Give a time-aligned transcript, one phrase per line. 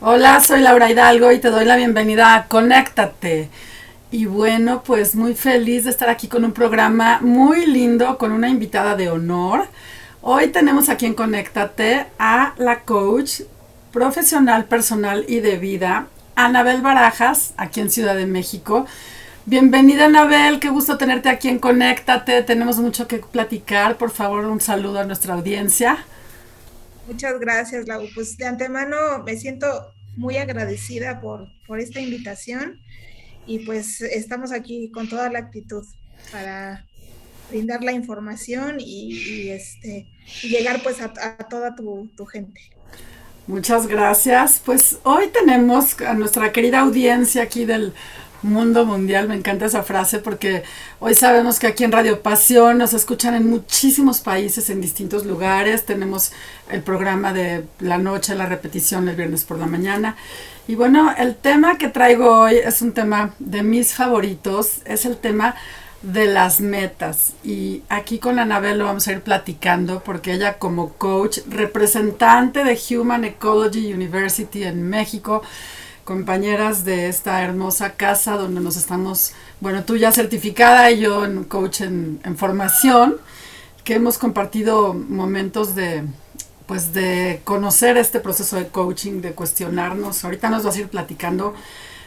[0.00, 3.48] Hola, soy Laura Hidalgo y te doy la bienvenida a Conéctate.
[4.10, 8.48] Y bueno, pues muy feliz de estar aquí con un programa muy lindo, con una
[8.48, 9.68] invitada de honor.
[10.20, 13.42] Hoy tenemos aquí en Conéctate a la coach
[13.92, 18.86] profesional, personal y de vida, Anabel Barajas, aquí en Ciudad de México.
[19.46, 22.42] Bienvenida Anabel, qué gusto tenerte aquí en Conéctate.
[22.42, 23.96] Tenemos mucho que platicar.
[23.96, 26.04] Por favor, un saludo a nuestra audiencia.
[27.06, 28.06] Muchas gracias, Lau.
[28.14, 32.80] Pues de antemano me siento muy agradecida por, por esta invitación
[33.46, 35.84] y pues estamos aquí con toda la actitud
[36.32, 36.86] para
[37.50, 40.06] brindar la información y, este,
[40.42, 41.12] llegar pues a,
[41.48, 42.60] toda tu gente.
[43.46, 44.62] Muchas gracias.
[44.64, 47.92] Pues hoy tenemos a nuestra querida audiencia aquí del
[48.44, 49.28] mundo mundial.
[49.28, 50.62] Me encanta esa frase porque
[51.00, 55.84] hoy sabemos que aquí en Radio Pasión nos escuchan en muchísimos países, en distintos lugares.
[55.84, 56.32] Tenemos
[56.70, 60.16] el programa de la noche, la repetición el viernes por la mañana.
[60.68, 64.82] Y bueno, el tema que traigo hoy es un tema de mis favoritos.
[64.84, 65.56] Es el tema
[66.04, 67.32] de las metas.
[67.42, 72.78] Y aquí con Anabel lo vamos a ir platicando porque ella como coach, representante de
[72.90, 75.42] Human Ecology University en México,
[76.04, 81.44] compañeras de esta hermosa casa donde nos estamos, bueno, tú ya certificada y yo en
[81.44, 83.16] coach en, formación,
[83.84, 86.04] que hemos compartido momentos de,
[86.66, 90.24] pues de conocer este proceso de coaching, de cuestionarnos.
[90.24, 91.54] Ahorita nos vas a ir platicando.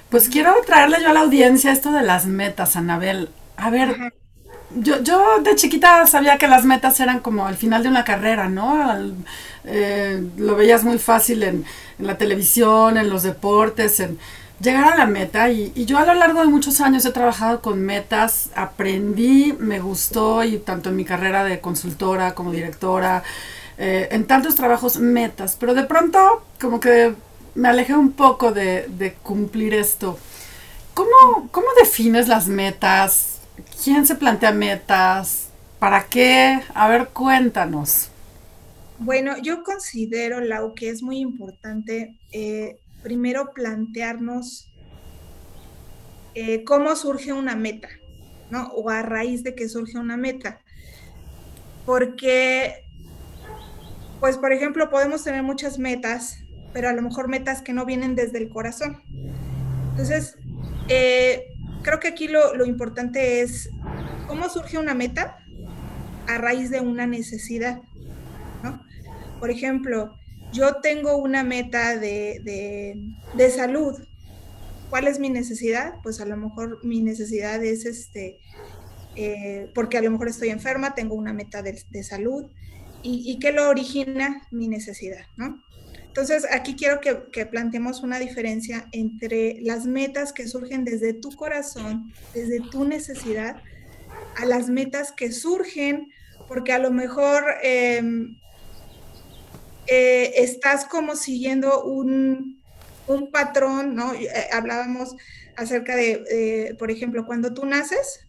[0.10, 3.30] Pues quiero traerle yo a la audiencia esto de las metas, Anabel.
[3.58, 4.14] A ver,
[4.76, 8.50] yo, yo de chiquita sabía que las metas eran como al final de una carrera,
[8.50, 9.14] ¿no?
[9.66, 11.66] Eh, lo veías muy fácil en,
[12.00, 14.20] la televisión, en los deportes, en
[14.62, 15.50] llegar a la meta.
[15.50, 20.44] Y, yo a lo largo de muchos años he trabajado con metas, aprendí, me gustó,
[20.44, 23.24] y tanto en mi carrera de consultora como directora,
[23.78, 25.56] eh, en tantos trabajos, metas.
[25.60, 27.16] Pero de pronto, como que
[27.56, 30.20] me alejé un poco de, de cumplir esto.
[30.94, 33.37] ¿Cómo, ¿Cómo defines las metas?
[33.84, 35.50] ¿Quién se plantea metas?
[35.80, 36.60] ¿Para qué?
[36.74, 38.10] A ver, cuéntanos.
[39.00, 44.68] Bueno, yo considero, Lau, que es muy importante eh, primero plantearnos
[46.34, 47.90] eh, cómo surge una meta,
[48.50, 48.68] ¿no?
[48.70, 50.60] O a raíz de que surge una meta.
[51.86, 52.84] Porque,
[54.20, 56.40] pues, por ejemplo, podemos tener muchas metas,
[56.74, 59.02] pero a lo mejor metas que no vienen desde el corazón.
[59.92, 60.36] Entonces,
[60.90, 63.70] eh, creo que aquí lo, importante es
[64.28, 65.38] cómo surge una meta
[66.28, 67.82] a raíz de una necesidad.
[68.64, 68.82] ¿no?
[69.40, 70.18] Por ejemplo,
[70.52, 73.04] yo tengo una meta de,
[73.56, 73.96] salud.
[74.90, 75.96] ¿Cuál es mi necesidad?
[76.04, 78.40] Pues a lo mejor mi necesidad es este,
[79.16, 82.46] eh, porque a lo mejor estoy enferma, tengo una meta de, salud.
[83.04, 84.48] ¿Y, ¿Y, qué lo origina?
[84.52, 85.62] Mi necesidad, ¿no?
[86.18, 92.12] Entonces, aquí quiero que, planteemos una diferencia entre las metas que surgen desde tu corazón,
[92.34, 93.62] desde tu necesidad,
[94.36, 96.08] a las metas que surgen
[96.48, 98.36] porque a lo mejor em,
[99.86, 102.58] eh, estás como siguiendo un,
[103.32, 104.16] patrón, ¿no?
[104.16, 105.16] Eh, hablábamos
[105.56, 108.27] acerca de, por ejemplo, cuando tú naces,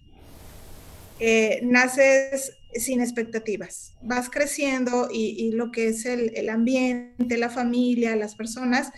[1.21, 3.95] eh, naces sin expectativas.
[4.03, 8.91] Vas creciendo y, lo que es el, ambiente, la familia, las personas,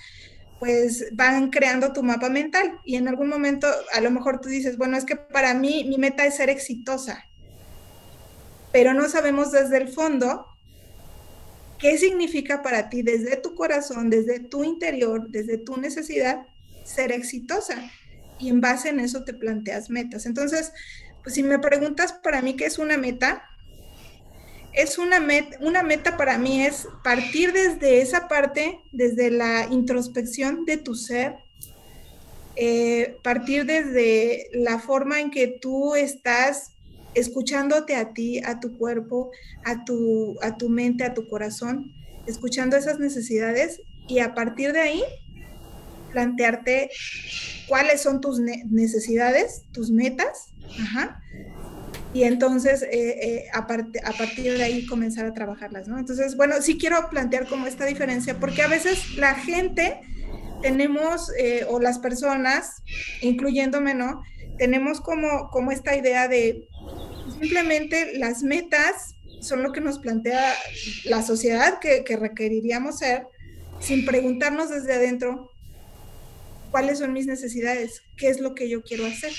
[0.58, 2.78] pues van creando tu mapa mental.
[2.84, 5.98] Y en algún momento a lo mejor tú dices, bueno, es que para mí mi
[5.98, 7.25] meta es ser exitosa.
[8.72, 10.47] Pero no sabemos desde el fondo
[11.78, 16.47] qué significa para ti desde tu corazón, desde tu interior, desde tu necesidad,
[16.84, 17.91] ser exitosa.
[18.38, 20.26] Y en base en eso te planteas metas.
[20.26, 20.72] Entonces,
[21.22, 23.42] pues si me preguntas para mí qué es una meta,
[24.72, 30.64] es una meta, una meta para mí es partir desde esa parte, desde la introspección
[30.64, 31.36] de tu ser,
[32.56, 36.72] eh, partir desde la forma en que tú estás
[37.14, 39.31] escuchándote a ti, a tu cuerpo,
[39.64, 41.92] a tu, a tu mente, a tu corazón,
[42.26, 45.02] escuchando esas necesidades y a partir de ahí
[46.10, 46.90] plantearte
[47.68, 50.48] cuáles son tus necesidades, tus metas,
[52.12, 55.98] y entonces eh, eh, a, a, partir de ahí comenzar a trabajarlas, ¿no?
[55.98, 60.00] Entonces, bueno, sí quiero plantear como esta diferencia, porque a veces la gente
[60.60, 62.82] tenemos, eh, o las personas,
[63.22, 64.22] incluyéndome, ¿no?
[64.58, 66.68] Tenemos como, como esta idea de
[67.38, 70.52] simplemente las metas son lo que nos plantea
[71.04, 73.26] la sociedad que requeriríamos ser,
[73.78, 75.50] sin preguntarnos desde adentro
[76.70, 79.32] cuáles son mis necesidades, qué es lo que yo quiero hacer.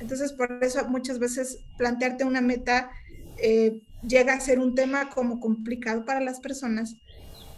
[0.00, 2.90] Entonces, por eso muchas veces plantearte una meta
[3.38, 6.96] eh, llega a ser un tema como complicado para las personas,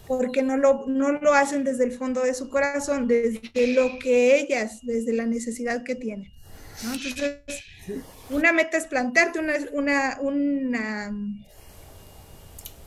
[0.07, 4.39] porque no lo, no lo hacen desde el fondo de su corazón, desde lo que
[4.39, 6.31] ellas, desde la necesidad que tienen.
[6.83, 7.39] Entonces,
[8.29, 11.09] una meta es plantearte una, una, una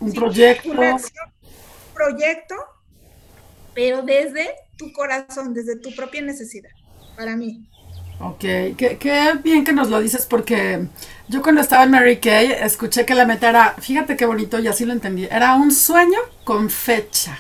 [0.01, 0.71] un proyecto.
[0.71, 1.01] un
[1.95, 2.55] proyecto,
[3.75, 6.71] pero desde tu corazón, desde tu propia necesidad,
[7.17, 7.69] para mí.
[8.21, 10.87] Ok, qué, qué, bien que nos lo dices porque
[11.29, 14.67] yo cuando estaba en Mary Kay escuché que la meta era, fíjate qué bonito y
[14.67, 17.39] así lo entendí, era un sueño con fecha.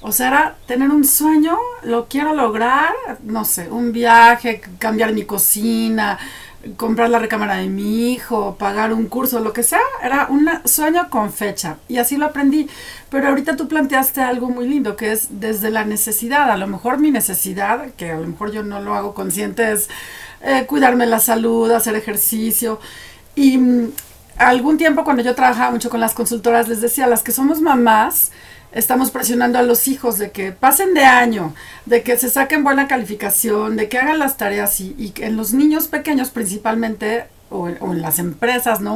[0.00, 2.94] O sea, era tener un sueño, lo quiero lograr,
[3.24, 6.18] no sé, un viaje, cambiar mi cocina,
[6.76, 11.08] comprar la recámara de mi hijo, pagar un curso, lo que sea, era un sueño
[11.10, 11.78] con fecha.
[11.88, 12.68] Y así lo aprendí.
[13.10, 16.50] Pero ahorita tú planteaste algo muy lindo, que es desde la necesidad.
[16.50, 19.88] A lo mejor mi necesidad, que a lo mejor yo no lo hago consciente, es
[20.42, 22.80] eh, cuidarme la salud, hacer ejercicio.
[23.34, 23.92] Y mm,
[24.38, 28.30] algún tiempo cuando yo trabajaba mucho con las consultoras, les decía, las que somos mamás,
[28.72, 31.54] estamos presionando a los hijos de que pasen de año,
[31.86, 35.54] de que se saquen buena calificación, de que hagan las tareas y, y en los
[35.54, 38.94] niños pequeños principalmente, o, en las empresas, ¿no?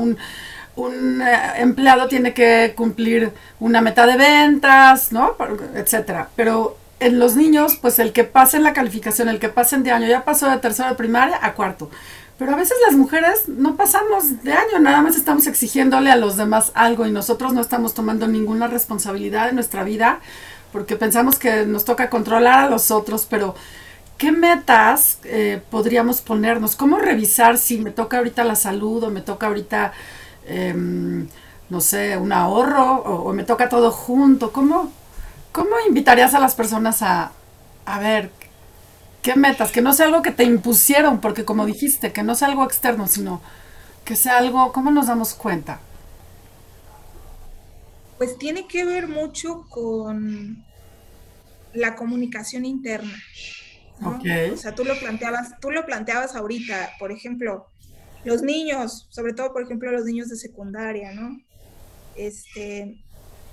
[0.74, 5.36] Un, eh, empleado tiene que cumplir una meta de ventas, ¿no?
[5.74, 6.28] Etcétera.
[6.34, 10.06] Pero en los niños, pues el que pasen la calificación, el que pasen de año,
[10.06, 11.90] ya pasó de tercero de primaria a cuarto.
[12.42, 16.36] Pero a veces las mujeres no pasamos de año, nada más estamos exigiéndole a los
[16.36, 20.18] demás algo y nosotros no estamos tomando ninguna responsabilidad en nuestra vida
[20.72, 23.54] porque pensamos que nos toca controlar a los otros, pero
[24.18, 26.74] ¿qué metas eh, podríamos ponernos?
[26.74, 29.92] ¿Cómo revisar si me toca ahorita la salud o me toca ahorita,
[30.44, 31.28] em,
[31.70, 34.50] no sé, un ahorro o, me toca todo junto?
[34.50, 34.90] ¿Cómo,
[35.52, 37.30] ¿Cómo invitarías a las personas a,
[37.86, 38.32] a ver
[39.22, 39.70] ¿Qué metas?
[39.70, 43.06] Que no sea algo que te impusieron, porque como dijiste, que no sea algo externo,
[43.06, 43.40] sino
[44.04, 45.80] que sea algo, ¿cómo nos damos cuenta?
[48.18, 50.64] Pues tiene que ver mucho con
[51.72, 53.16] la comunicación interna.
[54.52, 57.68] O sea, tú lo planteabas, tú lo planteabas ahorita, por ejemplo,
[58.24, 61.40] los niños, sobre todo, por ejemplo, los niños de secundaria, ¿no?
[62.16, 63.04] Este,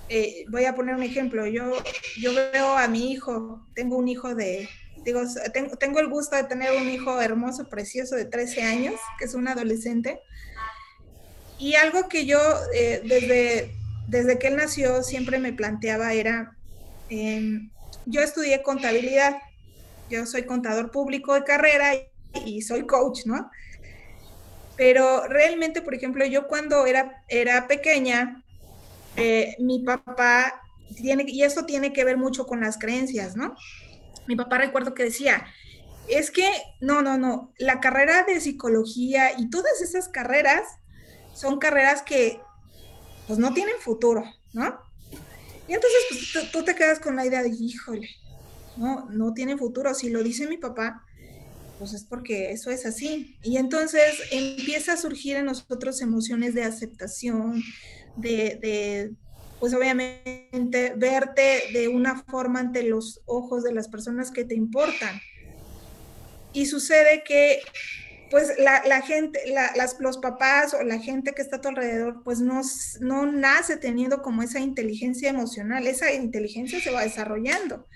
[0.09, 1.45] eh, voy a poner un ejemplo.
[1.45, 1.71] Yo,
[2.19, 4.67] yo veo a mi hijo, tengo un hijo de
[5.09, 5.21] digo,
[5.79, 9.47] tengo, el gusto de tener un hijo hermoso, precioso de 13 años, que es un
[9.47, 10.19] adolescente.
[11.57, 12.39] Y algo que yo
[12.73, 13.75] eh, desde,
[14.07, 16.55] desde que él nació siempre me planteaba era,
[17.09, 17.69] em,
[18.05, 19.37] yo estudié contabilidad,
[20.09, 21.91] yo soy contador público de carrera
[22.45, 23.49] y, soy coach, ¿no?
[24.77, 28.43] Pero realmente, por ejemplo, yo cuando era, era pequeña,
[29.17, 30.61] eh, mi papá
[30.95, 33.55] tiene, y eso tiene que ver mucho con las creencias, ¿no?
[34.29, 35.47] Mi papá recuerdo que decía,
[36.07, 36.47] es que,
[36.81, 40.67] no, no, no, la carrera de psicología y todas esas carreras
[41.33, 42.39] son carreras que
[43.25, 44.23] pues no tienen futuro,
[44.53, 44.79] ¿no?
[45.67, 45.99] Y entonces
[46.31, 48.07] pues, tú, te quedas con la idea de, híjole,
[48.77, 49.95] no, no tiene futuro.
[49.95, 51.03] Si lo dice mi papá,
[51.79, 53.35] pues es porque eso es así.
[53.41, 57.63] Y entonces empieza a surgir en nosotros emociones de aceptación,
[58.15, 59.11] de
[59.59, 65.19] pues obviamente verte de una forma ante los ojos de las personas que te importan.
[66.53, 67.61] Y sucede que
[68.31, 72.39] pues la, gente, las, los papás o la gente que está a tu alrededor, pues
[72.39, 72.61] no,
[72.99, 77.87] no nace teniendo como esa inteligencia emocional, esa inteligencia se va desarrollando.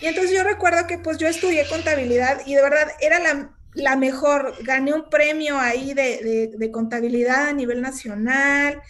[0.00, 3.96] Y entonces yo recuerdo que pues yo estudié contabilidad y de verdad era la, la
[3.96, 8.80] mejor, gané un premio ahí de, de, de contabilidad a nivel nacional.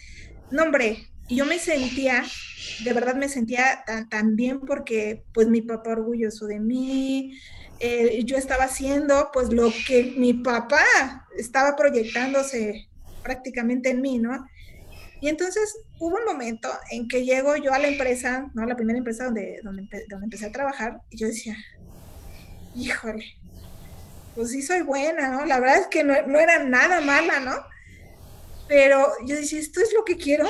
[0.51, 2.25] No, hombre, y yo me sentía,
[2.83, 7.39] de verdad me sentía tan, bien porque pues mi papá orgulloso de mí,
[7.79, 10.83] eh, yo estaba haciendo pues lo que mi papá
[11.37, 12.89] estaba proyectándose
[13.23, 14.43] prácticamente en mí, ¿no?
[15.21, 18.65] Y entonces hubo un momento en que llego yo a la empresa, ¿no?
[18.65, 19.87] La primera empresa donde, donde,
[20.23, 21.55] empecé a trabajar, y yo decía,
[22.75, 23.25] híjole,
[24.33, 25.45] pues sí soy buena, ¿no?
[25.45, 27.53] La verdad es que no, no era nada mala, ¿no?
[28.67, 30.47] Pero yo decía, ¿esto es lo que quiero?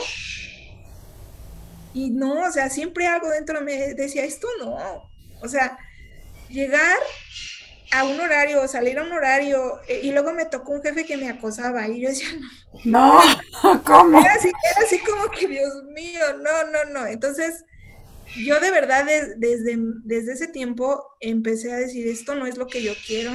[1.93, 5.09] Y no, o sea, siempre algo dentro me decía, esto no.
[5.41, 5.77] O sea,
[6.49, 6.97] llegar
[7.91, 11.17] a un horario, salir a un horario, eh, y luego me tocó un jefe que
[11.17, 12.29] me acosaba, y yo decía,
[12.85, 13.19] no,
[13.85, 14.19] ¿cómo?
[14.19, 17.07] Era así, era así como que, Dios mío, no, no, no.
[17.07, 17.65] Entonces,
[18.35, 22.83] yo de verdad desde, desde ese tiempo empecé a decir, esto no es lo que
[22.83, 23.31] yo quiero.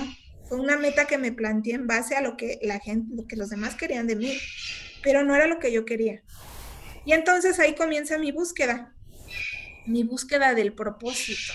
[0.49, 3.37] Fue una meta que me planteé en base a lo que la gente, lo que
[3.37, 4.39] los demás querían de mí,
[5.03, 6.23] pero no era lo que yo quería.
[7.05, 8.95] Y entonces ahí comienza mi búsqueda,
[9.87, 11.53] mi búsqueda del propósito.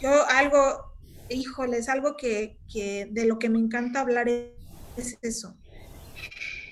[0.00, 0.92] Yo algo,
[1.30, 5.56] híjole, es algo que, de lo que me encanta hablar es eso.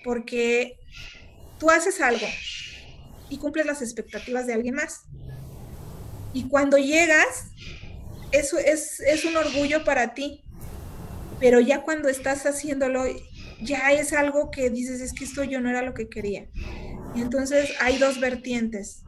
[0.03, 0.79] Porque
[1.59, 2.27] tú haces algo
[3.31, 5.05] y cumples las expectativas de alguien más.
[6.35, 7.47] Y cuando llegas,
[8.33, 10.45] eso es, es un orgullo para ti,
[11.41, 13.05] pero ya cuando estás haciéndolo,
[13.63, 16.49] ya es algo que dices, es que esto yo no era lo que quería.
[17.23, 19.03] Entonces hay dos vertientes.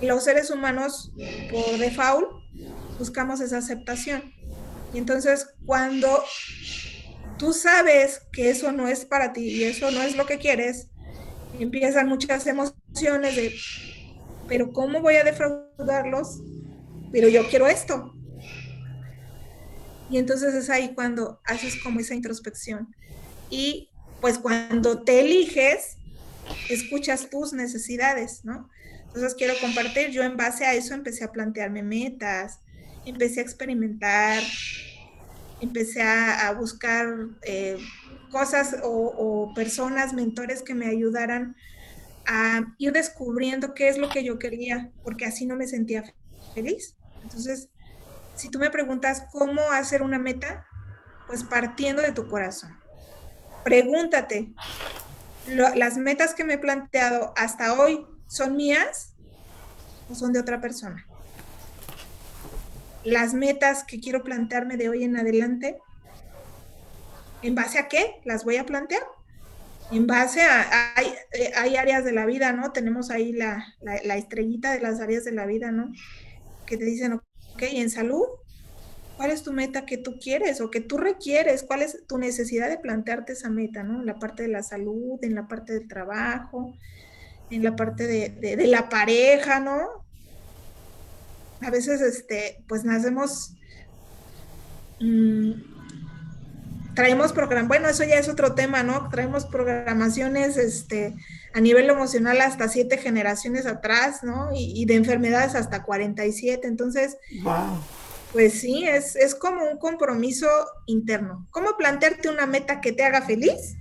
[0.00, 1.12] Los seres humanos,
[1.50, 2.28] por default,
[2.98, 4.32] buscamos esa aceptación.
[4.94, 6.22] Y entonces cuando
[7.38, 10.88] tú sabes que eso no es para ti y eso no es lo que quieres,
[11.58, 13.54] empiezan muchas emociones de,
[14.48, 16.40] pero ¿cómo voy a defraudarlos?
[17.10, 18.14] Pero yo quiero esto.
[20.10, 22.94] Y entonces es ahí cuando haces como esa introspección.
[23.48, 23.90] Y
[24.20, 25.96] pues cuando te eliges,
[26.68, 28.68] escuchas tus necesidades, ¿no?
[29.06, 32.60] Entonces quiero compartir, yo en base a eso empecé a plantearme metas,
[33.04, 34.42] empecé a experimentar,
[35.60, 37.06] empecé a, buscar
[37.42, 37.76] eh,
[38.30, 41.56] cosas o, personas, mentores que me ayudaran
[42.26, 46.04] a ir descubriendo qué es lo que yo quería, porque así no me sentía
[46.54, 46.96] feliz.
[47.22, 47.68] Entonces,
[48.34, 50.66] si tú me preguntas cómo hacer una meta,
[51.26, 52.78] pues partiendo de tu corazón.
[53.64, 54.52] Pregúntate,
[55.48, 59.14] ¿las metas que me he planteado hasta hoy son mías
[60.10, 61.06] o son de otra persona?
[63.04, 65.78] las metas que quiero plantearme de hoy en adelante,
[67.42, 69.02] ¿en base a qué las voy a plantear?
[69.90, 72.72] En base a, hay, eh, hay áreas de la vida, ¿no?
[72.72, 75.92] Tenemos ahí la, la, estrellita de las áreas de la vida, ¿no?
[76.66, 78.24] Que te dicen, ok, en salud,
[79.16, 81.62] ¿cuál es tu meta que tú quieres o que tú requieres?
[81.62, 84.00] ¿Cuál es tu necesidad de plantearte esa meta, ¿no?
[84.00, 86.74] En la parte de la salud, en la parte del trabajo,
[87.50, 90.02] en la parte de, la pareja, ¿no?
[91.64, 93.54] a veces, este, pues nacemos,
[95.00, 95.52] mm,
[96.94, 99.08] traemos program, bueno, eso ya es otro tema, ¿no?
[99.10, 101.14] Traemos programaciones, este,
[101.54, 104.50] a nivel emocional hasta siete generaciones atrás, ¿no?
[104.54, 107.80] Y, de enfermedades hasta 47, entonces, wow.
[108.32, 110.48] Pues sí, es, es como un compromiso
[110.86, 111.46] interno.
[111.50, 113.76] ¿Cómo plantearte una meta que te haga feliz?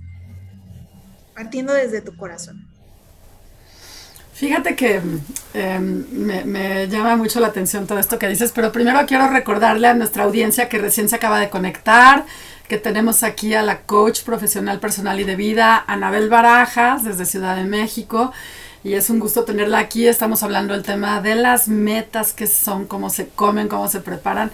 [1.33, 2.71] Partiendo desde tu corazón.
[4.41, 4.99] Fíjate que
[5.53, 9.93] em, me, llama mucho la atención todo esto que dices, pero primero quiero recordarle a
[9.93, 12.25] nuestra audiencia que recién se acaba de conectar,
[12.67, 17.55] que tenemos aquí a la coach profesional personal y de vida, Anabel Barajas, desde Ciudad
[17.55, 18.33] de México.
[18.83, 20.07] Y es un gusto tenerla aquí.
[20.07, 24.51] Estamos hablando del tema de las metas, que son, cómo se comen, cómo se preparan.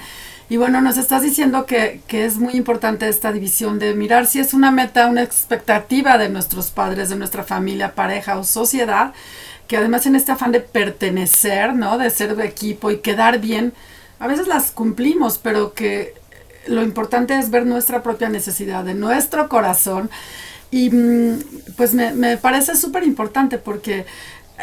[0.50, 4.39] Y bueno, nos estás diciendo que, que, es muy importante esta división de mirar si
[4.39, 9.13] es una meta, una expectativa de nuestros padres, de nuestra familia, pareja o sociedad,
[9.67, 11.98] que además en este afán de pertenecer, ¿no?
[11.98, 13.74] De ser de equipo y quedar bien,
[14.19, 16.13] a veces las cumplimos, pero que
[16.67, 20.10] lo importante es ver nuestra propia necesidad, de nuestro corazón.
[20.71, 21.39] Y mm,
[21.75, 24.05] pues me, parece súper importante porque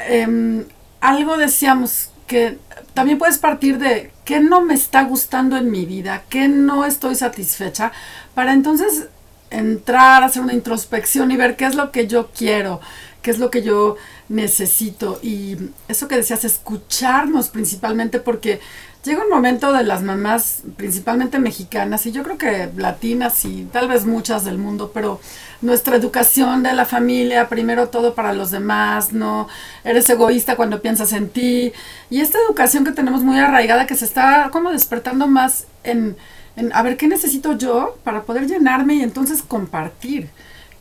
[0.08, 0.64] em,
[1.00, 2.58] algo decíamos que
[2.94, 7.14] también puedes partir de qué no me está gustando en mi vida, qué no estoy
[7.14, 7.92] satisfecha,
[8.34, 9.08] para entonces
[9.50, 12.80] entrar, hacer una introspección y ver qué es lo que yo quiero,
[13.22, 13.96] qué es lo que yo
[14.28, 15.18] necesito.
[15.22, 15.56] Y
[15.88, 18.60] eso que decías, escucharnos principalmente, porque
[19.04, 23.88] llega un momento de las mamás, principalmente mexicanas, y yo creo que latinas y tal
[23.88, 25.20] vez muchas del mundo, pero
[25.60, 29.48] nuestra educación de la familia, primero todo para los demás, no
[29.84, 31.72] eres egoísta cuando piensas en ti.
[32.10, 36.16] Y esta educación que tenemos muy arraigada, que se está como despertando más en,
[36.56, 40.30] en a ver qué necesito yo para poder llenarme y entonces compartir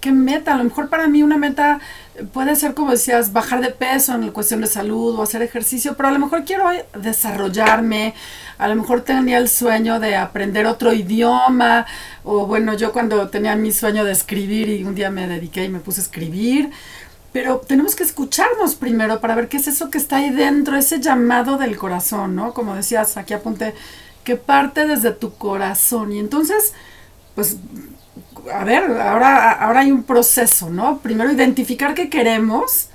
[0.03, 0.53] qué meta.
[0.53, 1.79] A lo mejor para mí una meta
[2.31, 5.95] puede ser, como decías, bajar de peso en la cuestión de salud o hacer ejercicio,
[5.95, 6.65] pero a lo mejor quiero
[6.99, 8.13] desarrollarme,
[8.57, 11.85] a lo mejor tenía el sueño de aprender otro idioma,
[12.23, 15.69] o bueno, yo cuando tenía mi sueño de escribir y un día me dediqué y
[15.69, 16.71] me puse a escribir.
[17.31, 20.99] Pero tenemos que escucharnos primero para ver qué es eso que está ahí dentro, ese
[20.99, 22.53] llamado del corazón, ¿no?
[22.53, 23.73] Como decías, aquí apunté,
[24.23, 26.13] que parte desde tu corazón.
[26.13, 26.73] Y entonces,
[27.33, 27.57] pues
[28.51, 30.99] a ver, ahora, ahora hay un proceso, ¿no?
[30.99, 32.89] Primero identificar qué queremos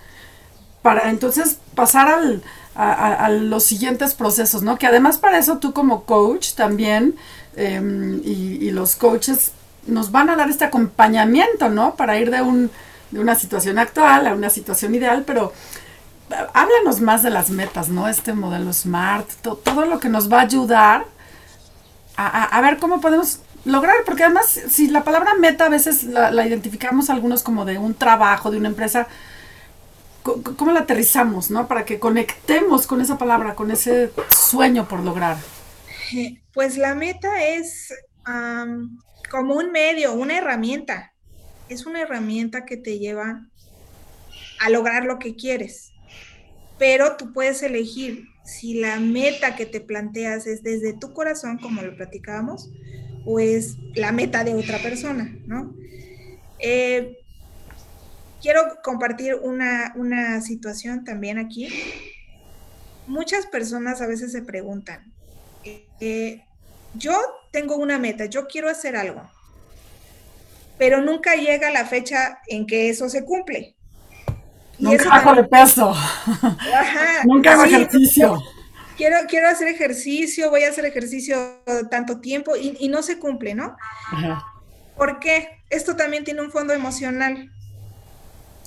[0.83, 2.43] para entonces pasar al,
[2.75, 4.79] a, los siguientes procesos, ¿no?
[4.79, 7.17] Que además para eso tú como coach también
[7.57, 9.53] em, y, los coaches
[9.87, 11.97] nos van a dar este acompañamiento, ¿no?
[11.97, 12.71] Para ir de, un,
[13.11, 15.53] de una situación actual a una situación ideal, pero
[16.31, 18.07] eh, háblanos más de las metas, ¿no?
[18.07, 21.07] Este modelo SMART, todo lo que nos va a ayudar
[22.17, 26.47] a, a ver cómo podemos lograr, porque además si la palabra meta a veces la,
[26.47, 29.07] identificamos algunos como de un trabajo, de una empresa,
[30.23, 31.69] ¿cómo la aterrizamos, no?
[31.69, 35.37] Para que conectemos con esa palabra, con ese sueño por lograr.
[36.15, 37.93] Eh, pues la meta es
[39.31, 41.13] como un medio, una herramienta.
[41.69, 43.47] Es una herramienta que te lleva
[44.61, 45.93] a lograr lo que quieres.
[46.79, 51.83] pero tú puedes elegir si la meta que te planteas es desde tu corazón, como
[51.83, 52.71] lo platicábamos,
[53.31, 55.75] o es la meta de otra persona, ¿no?
[56.59, 57.19] Eh,
[58.41, 61.69] quiero compartir una, una situación también aquí.
[63.07, 65.13] Muchas personas a veces se preguntan,
[66.01, 66.43] eh,
[66.95, 67.21] yo
[67.51, 69.21] tengo una meta, yo quiero hacer algo,
[70.79, 73.77] pero nunca llega la fecha en que eso se cumple.
[74.79, 75.95] nunca bajo de peso.
[77.25, 78.43] nunca hago ejercicio.
[78.99, 83.77] Quiero, quiero hacer ejercicio, voy a hacer ejercicio tanto tiempo y, no se cumple, ¿no?
[84.97, 85.63] ¿Por qué?
[85.71, 87.49] Esto también tiene un fondo emocional.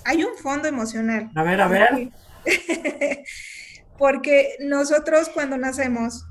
[0.06, 1.30] Hay un fondo emocional.
[1.36, 2.10] A ver, a ver.
[3.98, 6.26] Porque nosotros cuando nacemos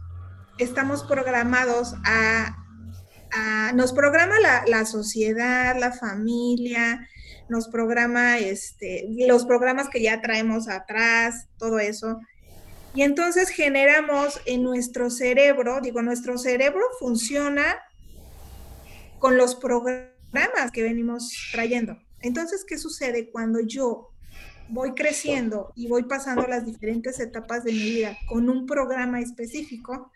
[0.56, 2.56] estamos programados a,
[3.74, 4.34] nos programa
[4.66, 7.06] la, sociedad, la familia,
[7.50, 12.18] nos programa este, los programas que ya traemos atrás, todo eso.
[12.94, 17.80] Y entonces generamos en nuestro cerebro, digo, nuestro cerebro funciona
[19.18, 21.96] con los programas que venimos trayendo.
[22.20, 24.10] Entonces, ¿qué sucede cuando yo
[24.68, 30.10] voy creciendo y voy pasando las diferentes etapas de mi vida con un programa específico?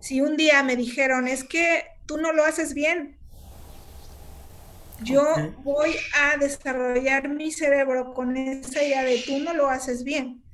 [0.00, 3.18] Si un día me dijeron, es que tú no lo haces bien,
[5.02, 5.22] yo
[5.64, 10.45] voy a desarrollar mi cerebro con esa idea de tú no lo haces bien.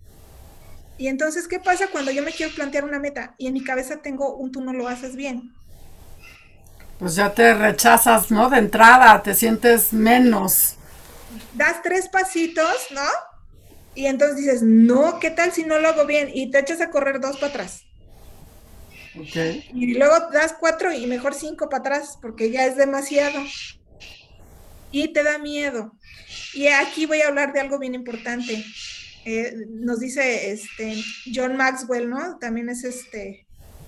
[1.02, 3.96] Y entonces, ¿qué pasa cuando yo me quiero plantear una meta y en mi cabeza
[4.02, 5.52] tengo un tú no lo haces bien?
[7.00, 8.48] Pues ya te rechazas, ¿no?
[8.48, 10.76] De entrada, te sientes menos.
[11.54, 13.02] Das tres pasitos, ¿no?
[13.96, 16.30] Y entonces dices, no, ¿qué tal si no lo hago bien?
[16.32, 17.82] Y te echas a correr dos para atrás.
[19.74, 23.42] Y luego das cuatro y mejor cinco para atrás porque ya es demasiado.
[24.92, 25.98] Y te da miedo.
[26.54, 28.64] Y aquí voy a hablar de algo bien importante.
[29.24, 30.96] Eh, nos dice este
[31.32, 32.38] John Maxwell, ¿no?
[32.38, 33.46] También es este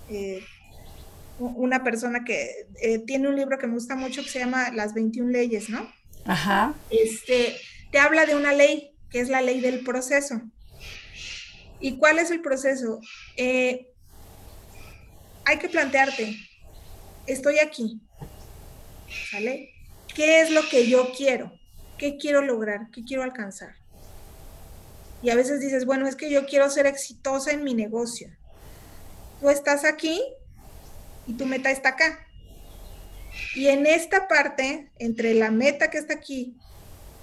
[0.09, 0.45] eh,
[1.39, 4.95] una persona que eh, tiene un libro que me gusta mucho que se llama Las
[4.95, 5.93] 21 leyes, ¿no?
[6.25, 6.75] Ajá.
[6.91, 7.57] Este,
[7.91, 10.41] te habla de una ley, que es la ley del proceso.
[11.81, 13.01] ¿Y cuál es el proceso?
[15.47, 16.39] hay que plantearte,
[17.27, 18.01] estoy aquí,
[19.33, 19.75] ¿vale?
[20.15, 21.53] ¿Qué es lo que yo quiero?
[21.99, 22.89] ¿Qué quiero lograr?
[22.93, 23.75] ¿Qué quiero alcanzar?
[25.25, 28.29] Y a veces dices, bueno, es que yo quiero ser exitosa en mi negocio.
[29.41, 30.23] Tú estás aquí
[31.27, 32.29] y tu meta está acá.
[33.55, 36.59] Y en esta parte, entre la meta que está aquí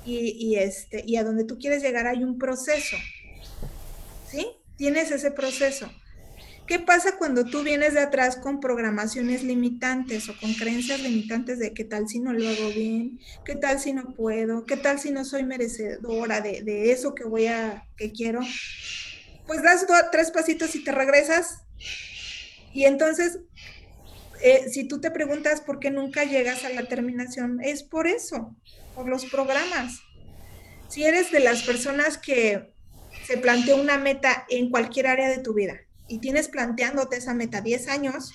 [0.03, 2.97] y, este, y a donde tú quieres llegar, hay un proceso.
[4.27, 4.47] ¿Sí?
[4.77, 5.87] Tienes ese proceso.
[6.71, 11.73] ¿Qué pasa cuando tú vienes de atrás con programaciones limitantes o con creencias limitantes de
[11.73, 15.11] qué tal si no lo hago bien, qué tal si no puedo, qué tal si
[15.11, 18.39] no soy merecedora de, eso que voy a, que quiero?
[19.47, 21.65] Pues das tres pasitos y te regresas.
[22.71, 23.39] Y entonces,
[24.41, 28.55] eh, si tú te preguntas por qué nunca llegas a la terminación, es por eso,
[28.95, 29.99] por los programas.
[30.87, 32.73] Si eres de las personas que
[33.27, 35.81] se planteó una meta en cualquier área de tu vida,
[36.11, 38.33] y tienes planteándote esa meta 10 años,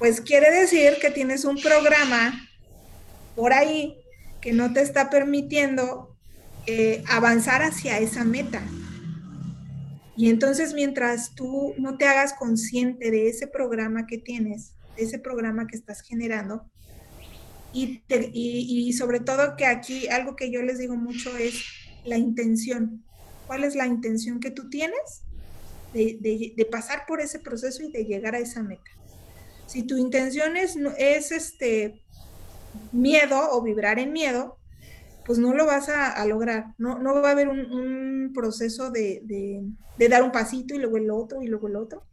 [0.00, 2.48] pues quiere decir que tienes un programa
[3.36, 3.96] por ahí
[4.40, 6.16] que no te está permitiendo
[6.66, 8.60] eh, avanzar hacia esa meta.
[10.16, 15.20] Y entonces mientras tú no te hagas consciente de ese programa que tienes, de ese
[15.20, 16.68] programa que estás generando,
[17.72, 21.62] y, y, sobre todo que aquí algo que yo les digo mucho es
[22.04, 23.04] la intención.
[23.46, 25.27] ¿Cuál es la intención que tú tienes?
[25.92, 28.90] De, pasar por ese proceso y de llegar a esa meta.
[29.66, 32.02] Si tu intención es, es este
[32.92, 34.58] miedo o vibrar en miedo,
[35.26, 36.74] pues no lo vas a, lograr.
[36.78, 41.10] No, no va a haber un, proceso de, de, dar un pasito y luego el
[41.10, 42.04] otro y luego el otro.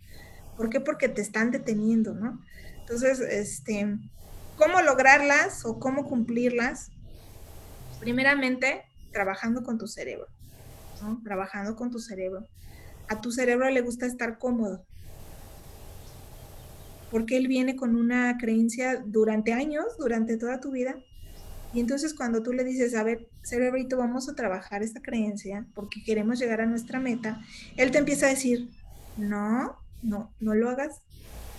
[0.57, 0.79] ¿Por qué?
[0.79, 2.41] Porque te están deteniendo, ¿no?
[2.79, 3.97] Entonces, este,
[4.57, 6.91] ¿cómo lograrlas o cómo cumplirlas?
[7.99, 10.27] Primeramente, trabajando con tu cerebro.
[11.23, 12.47] Trabajando con tu cerebro
[13.07, 14.83] a tu cerebro le gusta estar cómodo.
[17.11, 20.95] Porque él viene con una creencia durante años, durante toda tu vida.
[21.73, 26.03] Y entonces cuando tú le dices, a ver, cerebrito, vamos a trabajar esta creencia porque
[26.03, 27.41] queremos llegar a nuestra meta,
[27.75, 28.69] él te empieza a decir,
[29.17, 31.01] no, no, no lo hagas.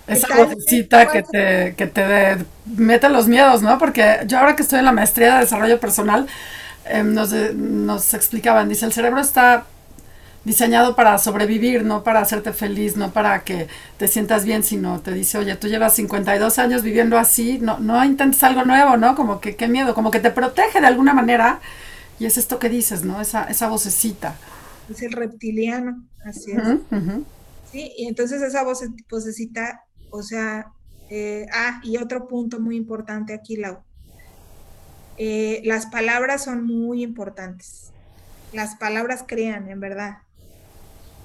[0.07, 3.79] Esa vocecita que te, que te mete los miedos, ¿no?
[3.79, 6.29] Porque yo ahora que estoy en la maestría de desarrollo personal,
[6.85, 9.67] em, nos, nos explicaban, dice, el cerebro está
[10.47, 13.67] diseñado para sobrevivir, no para hacerte feliz, no para que
[13.99, 18.03] te sientas bien, sino te dice, oye, tú llevas 52 años viviendo así, no, no
[18.05, 19.17] intentes algo nuevo, ¿no?
[19.17, 21.61] Como que qué miedo, como que te protege de alguna manera.
[22.21, 23.21] Y es esto que dices, ¿no?
[23.21, 24.37] Esa, esa vocecita.
[24.89, 26.63] es el reptiliano, así es.
[27.73, 29.81] Sí, y entonces esa voz, vocecita,
[30.11, 30.67] o sea,
[31.11, 33.79] eh, ah, y otro punto muy importante aquí, Lau.
[35.19, 37.91] Eh, las palabras son muy importantes.
[38.53, 40.19] Las palabras crean, en verdad.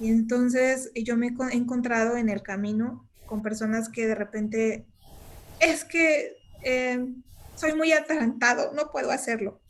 [0.02, 4.88] Y entonces yo me he encontrado en el camino con personas que de repente,
[5.60, 7.06] es que eh,
[7.56, 9.62] soy muy atarantado, no puedo hacerlo.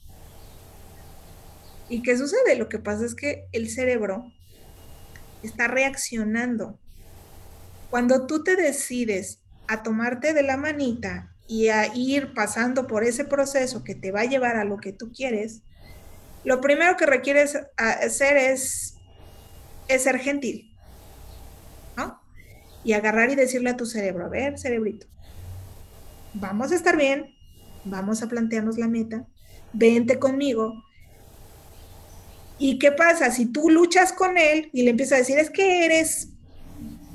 [1.89, 2.55] ¿Y qué sucede?
[2.55, 4.31] Lo que pasa es que el cerebro
[5.43, 6.79] está reaccionando.
[7.89, 13.25] Cuando tú te decides a tomarte de la manita y a ir pasando por ese
[13.25, 15.61] proceso que te va a llevar a lo que tú quieres,
[16.45, 18.90] lo primero que requieres hacer es,
[19.87, 20.71] es ser gentil,
[21.97, 22.21] ¿no?
[22.83, 25.07] Y agarrar y decirle a tu cerebro, a ver, cerebrito,
[26.33, 27.35] vamos a estar bien,
[27.83, 29.25] vamos a plantearnos la meta,
[29.73, 30.83] vente conmigo,
[32.63, 33.31] ¿Y qué pasa?
[33.31, 36.29] Si tú luchas con él y le empiezas a decir, es que eres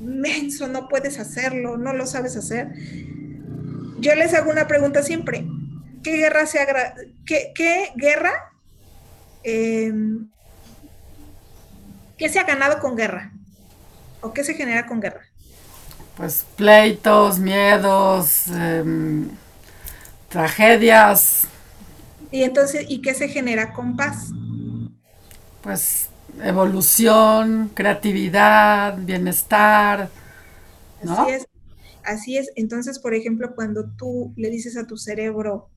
[0.00, 2.72] menso, no puedes hacerlo, no lo sabes hacer.
[4.00, 5.46] Yo les hago una pregunta siempre.
[6.02, 8.33] ¿Qué guerra se agra qué, guerra
[9.44, 10.29] em,
[12.16, 13.33] qué se ha ganado con guerra?
[14.20, 15.22] ¿O qué se genera con guerra?
[16.16, 19.29] Pues pleitos, miedos, em,
[20.29, 21.46] tragedias.
[22.31, 24.31] Y entonces, ¿y qué se genera con paz?
[25.66, 26.11] pues
[26.44, 30.09] evolución, creatividad, bienestar.
[31.02, 31.22] ¿no?
[31.22, 31.48] Así es.
[32.05, 32.52] Así es.
[32.55, 35.68] Entonces, por ejemplo, cuando tú le dices a tu cerebro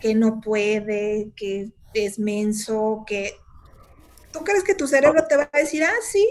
[0.00, 3.32] que no puede, que es menso, que
[4.32, 6.26] tú crees que tu cerebro te va a decir, ah, sí,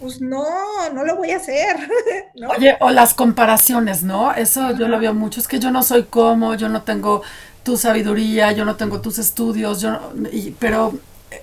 [0.00, 0.44] pues no,
[0.92, 1.76] no lo voy a hacer.
[2.56, 4.32] Oye, o las comparaciones, ¿no?
[4.34, 7.22] Eso yo lo veo mucho, es que yo no soy como, yo no tengo
[7.62, 10.12] tu sabiduría, yo no tengo tus estudios, yo,
[10.58, 10.92] pero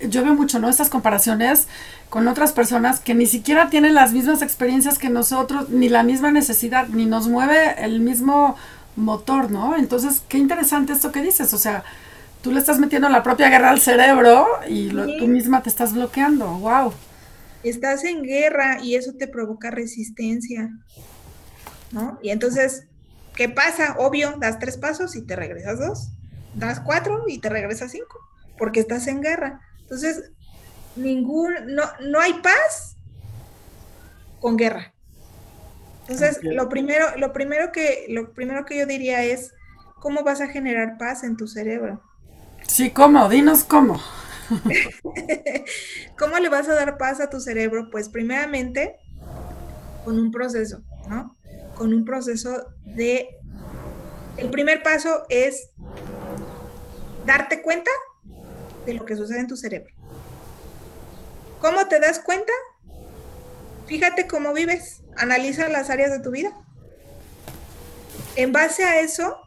[0.07, 0.69] yo veo mucho, ¿no?
[0.69, 1.67] Estas comparaciones
[2.09, 6.31] con otras personas que ni siquiera tienen las mismas experiencias que nosotros, ni la misma
[6.31, 8.55] necesidad, ni nos mueve el mismo
[8.95, 9.75] motor, ¿no?
[9.77, 11.83] Entonces, qué interesante esto que dices, o sea,
[12.41, 16.47] tú le estás metiendo la propia guerra al cerebro y tú misma te estás bloqueando,
[16.59, 16.93] wow.
[17.63, 20.71] Estás en guerra y eso te provoca resistencia,
[21.91, 22.17] ¿no?
[22.23, 22.87] Y entonces,
[23.35, 23.95] ¿qué pasa?
[23.99, 26.09] Obvio, das tres pasos y te regresas dos,
[26.55, 28.19] das cuatro y te regresas cinco,
[28.57, 29.61] porque estás en guerra.
[29.81, 30.31] Entonces,
[30.95, 32.95] ningún, no, no hay paz
[34.39, 34.93] con guerra.
[36.01, 39.53] Entonces, lo primero, lo primero que, lo primero que yo diría es,
[39.99, 42.01] ¿cómo vas a generar paz en tu cerebro?
[42.71, 43.27] Sí, ¿cómo?
[43.27, 43.99] Dinos cómo.
[46.17, 47.89] ¿Cómo le vas a dar paz a tu cerebro?
[47.91, 48.95] Pues primeramente
[50.05, 51.35] con un proceso, ¿no?
[51.75, 53.27] Con un proceso de...
[54.37, 55.71] El primer paso es
[57.25, 57.91] darte cuenta
[58.85, 59.93] de lo que sucede en tu cerebro.
[61.59, 62.53] ¿Cómo te das cuenta?
[63.85, 66.53] Fíjate cómo vives, analiza las áreas de tu vida.
[68.37, 69.41] En base a eso,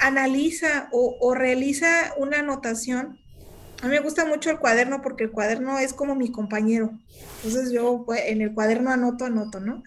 [0.00, 3.18] analiza o, realiza una anotación.
[3.82, 6.90] A mí me gusta mucho el cuaderno porque el cuaderno es como mi compañero.
[7.36, 9.82] Entonces yo pues, en el cuaderno anoto, anoto, ¿no?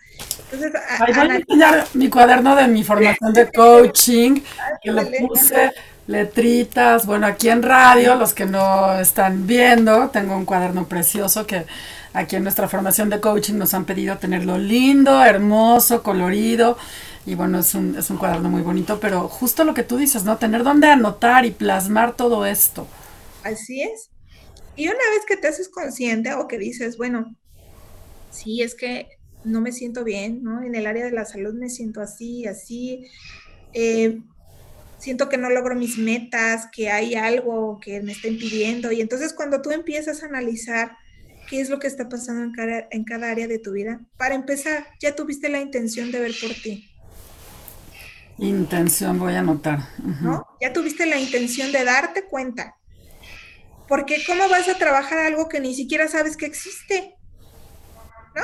[0.51, 4.41] Entonces, voy a enseñar mi cuaderno de mi formación de coaching,
[4.81, 5.71] que lo puse
[6.07, 7.05] letritas.
[7.05, 11.65] Bueno, aquí en radio, los que no están viendo, tengo un cuaderno precioso que
[12.13, 16.77] aquí en nuestra formación de coaching nos han pedido tenerlo lindo, hermoso, colorido.
[17.25, 20.23] Y bueno, es un, es un cuaderno muy bonito, pero justo lo que tú dices,
[20.23, 20.37] ¿no?
[20.37, 22.85] Tener donde anotar y plasmar todo esto.
[23.43, 24.09] Así es.
[24.75, 27.35] Y una vez que te haces consciente o que dices, bueno,
[28.29, 29.07] sí, es que
[29.45, 30.61] no me siento bien, ¿no?
[30.63, 33.05] En el área de la salud me siento así, así.
[33.73, 34.19] Eh,
[35.03, 38.89] siento que no logro mis metas, que hay algo que me está impidiendo.
[38.93, 40.95] Y entonces cuando tú empiezas a analizar
[41.49, 44.33] qué es lo que está pasando en cada, en cada área de tu vida, para
[44.33, 46.89] empezar, ya tuviste la intención de ver por ti.
[48.37, 49.79] Intención, voy a anotar.
[50.21, 50.47] ¿No?
[50.61, 52.77] Ya tuviste la intención de darte cuenta.
[53.89, 57.17] Porque ¿cómo vas a trabajar algo que ni siquiera sabes que existe?
[58.35, 58.43] ¿No?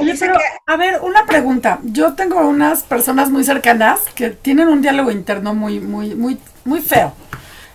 [0.00, 1.78] Oye, pero, a ver, una pregunta.
[1.82, 6.80] Yo tengo unas personas muy cercanas que tienen un diálogo interno muy, muy, muy, muy
[6.80, 7.12] feo.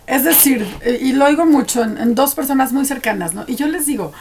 [0.07, 3.43] Es decir, eh, y lo oigo mucho en, dos personas muy cercanas, ¿no?
[3.47, 4.11] Y yo les digo,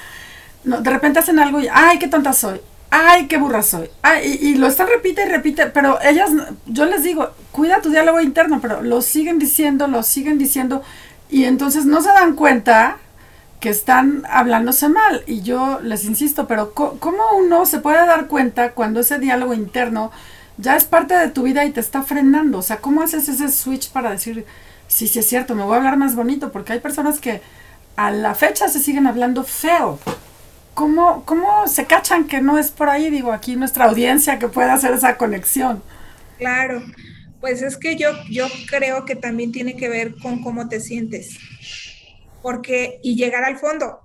[0.64, 4.38] no, de repente hacen algo y, ay, qué tonta soy, ay, qué burra soy, ay,
[4.38, 6.30] y, y, lo están repite y repite, pero ellas,
[6.66, 10.82] yo les digo, cuida tu diálogo interno, pero lo siguen diciendo, lo siguen diciendo,
[11.30, 12.98] y entonces no se dan cuenta
[13.60, 15.22] que están hablándose mal.
[15.26, 20.10] Y yo les insisto, pero ¿cómo uno se puede dar cuenta cuando ese diálogo interno
[20.56, 22.58] ya es parte de tu vida y te está frenando?
[22.58, 24.44] O sea, ¿cómo haces ese switch para decir,
[24.86, 26.52] sí, sí es cierto, me voy a hablar más bonito?
[26.52, 27.40] Porque hay personas que
[27.96, 29.98] a la fecha se siguen hablando feo.
[30.74, 33.10] ¿Cómo, ¿Cómo se cachan que no es por ahí?
[33.10, 35.82] Digo, aquí nuestra audiencia que pueda hacer esa conexión.
[36.38, 36.80] Claro,
[37.40, 41.36] pues es que yo, yo creo que también tiene que ver con cómo te sientes.
[42.42, 44.00] Porque, y llegar al fondo.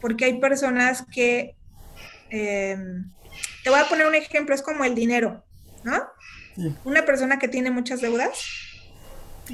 [0.00, 1.56] Porque hay personas que,
[2.30, 3.10] em,
[3.64, 5.44] te voy a poner un ejemplo, es como el dinero,
[5.84, 6.02] ¿no?
[6.84, 8.38] Una persona que tiene muchas deudas.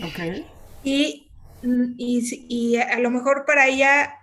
[0.03, 0.45] Ok.
[0.83, 1.31] Y,
[1.63, 4.15] y, y a lo mejor para ella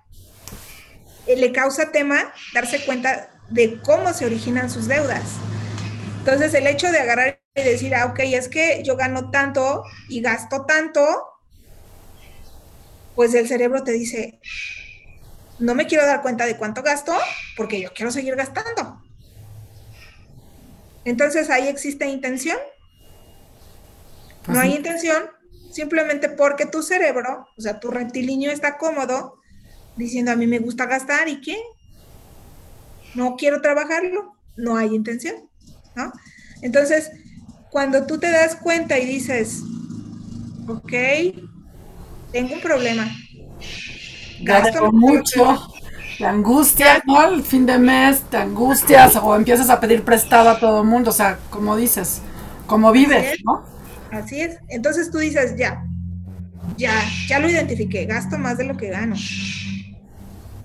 [1.28, 5.24] eh, le causa tema darse cuenta de cómo se originan sus deudas.
[6.20, 10.22] Entonces, el hecho de agarrar y decir, ah, ok, es que yo gano tanto y
[10.22, 11.06] gasto tanto,
[13.16, 14.40] pues el cerebro te dice,
[15.60, 17.14] no me quiero dar cuenta de cuánto gasto
[17.56, 19.02] porque yo quiero seguir gastando.
[21.06, 22.58] Entonces, ahí existe intención.
[24.48, 25.24] No hay intención,
[25.72, 29.40] simplemente porque tu cerebro, o sea, tu reptilíneo está cómodo
[29.96, 31.58] diciendo a mí me gusta gastar y qué,
[33.16, 35.50] no quiero trabajarlo, no hay intención,
[35.96, 36.12] ¿no?
[36.62, 37.12] Entonces,
[37.70, 39.62] cuando tú te das cuenta y dices,
[40.68, 40.94] ok,
[42.34, 43.10] tengo un problema.
[44.42, 45.70] Gasto mucho.
[46.18, 47.24] Te angustia, ¿no?
[47.30, 51.10] El fin de mes, te angustias o empiezas a pedir prestado a todo el mundo,
[51.10, 52.22] o sea, como dices,
[52.68, 53.66] como vives, ¿no?
[54.12, 54.58] Así es.
[54.70, 55.84] Entonces tú dices, ya,
[56.78, 56.92] ya,
[57.28, 59.16] ya lo identifiqué, gasto más de lo que gano.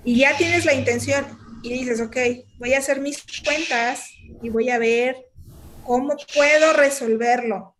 [0.05, 1.25] Y ya tienes la intención
[1.63, 2.17] y dices, ok,
[2.59, 4.11] voy a hacer mis cuentas
[4.43, 5.17] y voy a ver
[5.87, 7.75] cómo puedo resolverlo.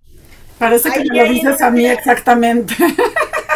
[0.59, 2.74] Parece que me lo dices a mí exactamente.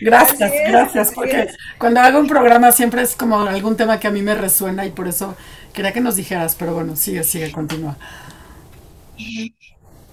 [0.00, 1.48] gracias, gracias, porque
[1.78, 4.90] cuando hago un programa siempre es como algún tema que a mí me resuena y
[4.90, 5.36] por eso
[5.72, 7.96] quería que nos dijeras, pero bueno, sigue, sigue, continúa.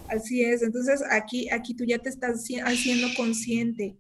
[0.08, 3.96] Así es, entonces aquí, aquí tú ya te estás haciendo consciente,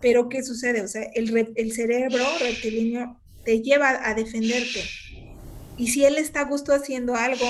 [0.00, 0.82] pero ¿qué sucede?
[0.82, 4.82] O sea, el, el cerebro reptilíneo te lleva a defenderte.
[5.76, 7.46] Y si él está a gusto haciendo algo,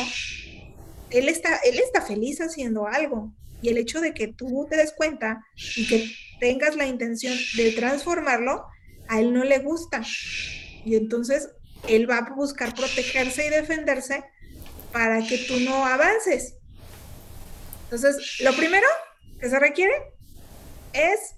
[1.11, 3.33] él está, él está feliz haciendo algo.
[3.64, 5.42] Y el hecho de que tú te des cuenta
[5.74, 8.66] y que tengas la intención de transformarlo,
[9.09, 10.03] a él no le gusta.
[10.85, 11.48] Y entonces
[11.88, 14.22] él va a buscar protegerse y defenderse
[14.92, 16.57] para que tú no avances.
[17.85, 18.87] Entonces, lo primero
[19.40, 19.94] que se requiere
[20.92, 21.35] es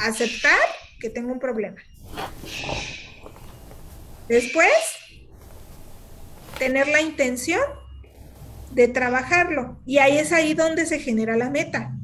[0.00, 0.58] aceptar
[1.00, 1.82] que tengo un problema.
[4.26, 4.72] Después,
[6.58, 7.60] tener la intención
[8.72, 9.80] de trabajarlo.
[9.86, 11.94] Y ahí es ahí donde se genera la meta.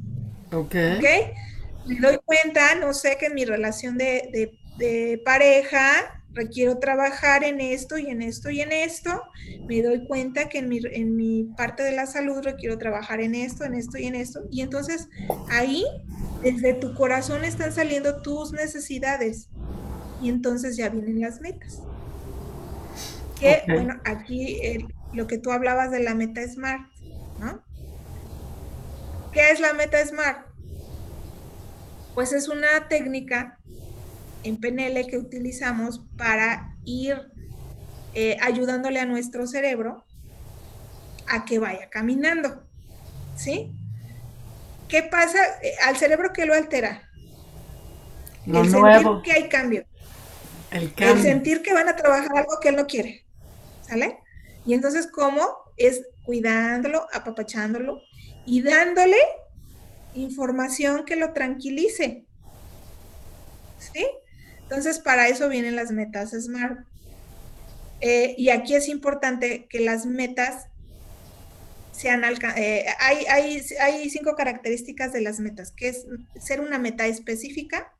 [0.51, 0.75] Ok.
[1.85, 7.59] Me doy cuenta, no sé, que en mi relación de, de pareja requiero trabajar en
[7.59, 9.23] esto y en esto y en esto,
[9.67, 13.35] me doy cuenta que en mi, en mi parte de la salud requiero trabajar en
[13.35, 14.41] esto, en esto y en esto.
[14.51, 15.09] Y entonces
[15.49, 15.85] ahí,
[16.41, 19.49] desde tu corazón están saliendo tus necesidades.
[20.21, 21.81] Y entonces ya vienen las metas.
[23.39, 24.59] Que, bueno, aquí
[25.13, 26.81] lo que tú hablabas de la meta SMART,
[27.39, 27.63] ¿no?
[29.31, 30.47] ¿Qué es la meta SMART?
[32.15, 33.59] Pues es una técnica
[34.43, 37.31] en PNL que utilizamos para ir
[38.13, 40.03] eh, ayudándole a nuestro cerebro
[41.27, 42.63] a que vaya caminando.
[43.35, 43.71] ¿Sí?
[44.87, 45.39] ¿Qué pasa?
[45.61, 47.09] Eh, al cerebro que lo altera.
[48.45, 49.85] el sentir que hay cambio.
[50.71, 51.15] El cambio.
[51.15, 53.23] El sentir que van a trabajar algo que él no quiere.
[53.87, 54.17] ¿Sale?
[54.65, 55.47] Y entonces, ¿cómo?
[55.77, 58.01] Es cuidándolo, apapachándolo
[58.45, 59.17] y dándole
[60.13, 62.25] información que lo tranquilice.
[63.79, 64.05] ¿Sí?
[64.63, 66.85] Entonces, para eso vienen las metas SMART.
[68.01, 70.67] Eh, y aquí es importante que las metas
[71.91, 72.23] sean
[72.55, 76.05] eh, hay, hay, hay, cinco características de las metas, que es
[76.39, 77.91] ser una meta específica,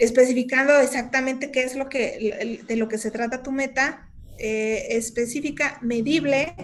[0.00, 4.08] especificando exactamente qué es lo que, de lo que se trata tu meta,
[4.38, 6.56] eh, específica, medible,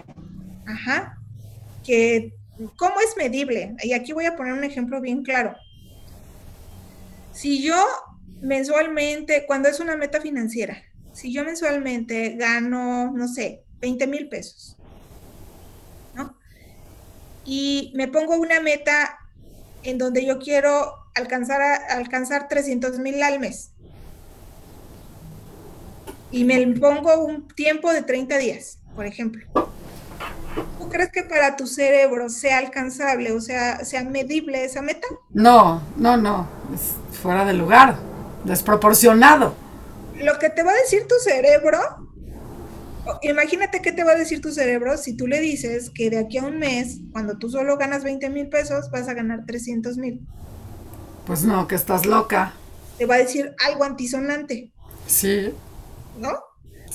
[0.65, 1.19] ajá,
[1.85, 2.33] que,
[2.77, 3.75] ¿cómo es medible?
[3.83, 5.55] Y aquí voy a poner un ejemplo bien claro.
[7.31, 7.75] Si yo
[8.41, 10.81] mensualmente, cuando es una meta financiera,
[11.13, 14.77] si yo mensualmente gano, no sé, 20 mil pesos,
[16.15, 16.35] ¿no?
[17.45, 19.19] Y me pongo una meta
[19.83, 23.71] en donde yo quiero alcanzar, alcanzar 300 mil al mes.
[26.31, 29.45] Y me pongo un tiempo de 30 días, por ejemplo.
[30.79, 35.07] ¿Tú crees que para tu cerebro sea alcanzable, o sea, sea medible esa meta?
[35.33, 36.47] No, no, no
[37.21, 37.97] fuera de lugar,
[38.43, 39.55] desproporcionado.
[40.15, 41.79] Lo que te va a decir tu cerebro,
[43.21, 46.37] imagínate qué te va a decir tu cerebro si tú le dices que de aquí
[46.37, 50.25] a un mes, cuando tú solo ganas 20 mil pesos, vas a ganar 300 mil.
[51.27, 52.53] Pues no, que estás loca.
[52.97, 54.71] Te va a decir algo antisonante.
[55.05, 55.53] Sí.
[56.17, 56.31] ¿No?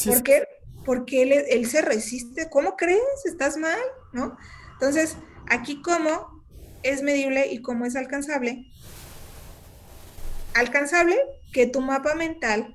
[0.05, 0.49] ¿Por qué?
[0.87, 2.49] Porque él, él, se resiste.
[2.49, 2.99] ¿Cómo crees?
[3.27, 3.79] ¿Estás mal?
[4.13, 4.37] ¿No?
[4.73, 5.17] Entonces,
[5.51, 6.43] aquí cómo
[6.83, 8.73] es medible y cómo es alcanzable.
[10.55, 11.19] Alcanzable
[11.53, 12.75] que tu mapa mental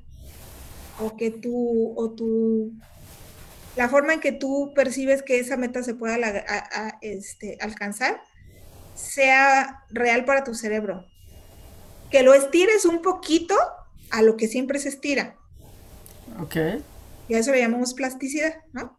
[1.00, 2.72] o que tu, o tu,
[3.76, 6.18] la forma en que tú percibes que esa meta se pueda
[7.02, 8.22] este, alcanzar
[8.96, 11.06] sea real para tu cerebro.
[12.12, 13.56] Que lo estires un poquito
[14.10, 15.36] a lo que siempre se estira.
[16.40, 16.56] Ok.
[17.28, 18.98] Y a eso le llamamos plasticidad, ¿no?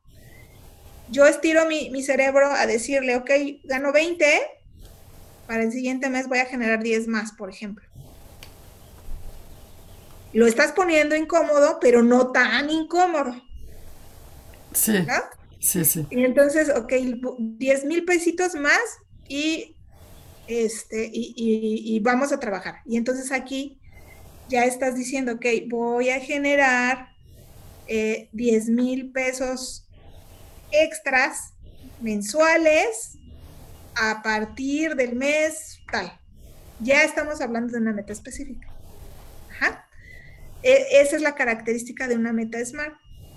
[1.10, 3.30] Yo estiro mi, mi cerebro a decirle, ok,
[3.64, 4.26] gano 20,
[5.46, 7.88] para el siguiente mes voy a generar 10 más, por ejemplo
[10.32, 13.34] lo estás poniendo incómodo, pero no tan incómodo.
[14.72, 15.06] Sí.
[15.58, 16.06] Sí, sí.
[16.10, 16.92] Y entonces, ok,
[17.38, 18.80] 10 mil pesitos más
[19.28, 19.76] y,
[20.48, 22.80] este, y, vamos a trabajar.
[22.86, 23.80] Y entonces aquí
[24.48, 27.10] ya estás diciendo, ok, voy a generar
[27.86, 29.88] 10 eh, mil pesos
[30.72, 31.54] extras
[32.00, 33.18] mensuales
[33.94, 36.18] a partir del mes tal.
[36.80, 38.68] Ya estamos hablando de una meta específica.
[40.62, 42.94] E, esa es la característica de una meta SMART,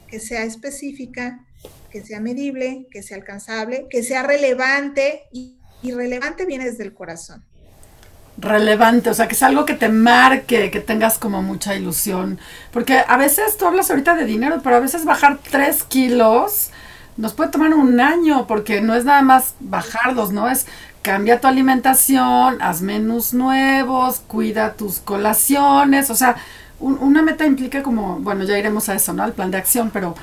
[0.08, 1.46] que sea específica,
[1.92, 7.44] que sea medible, que sea alcanzable, que sea relevante y, relevante viene desde el corazón.
[8.38, 12.40] Relevante, o sea, que es algo que te marque, que tengas como mucha ilusión.
[12.72, 16.70] Porque a veces tú hablas ahorita de dinero, pero a veces bajar tres kilos
[17.18, 20.50] nos puede tomar un año, porque no es nada más bajarlos, ¿no?
[20.50, 20.68] Es
[21.02, 26.36] cambia tu alimentación, haz menús nuevos, cuida tus colaciones, o sea,
[26.80, 29.24] una meta implica como, bueno, ya iremos a eso, ¿no?
[29.24, 30.16] Al plan de acción, pero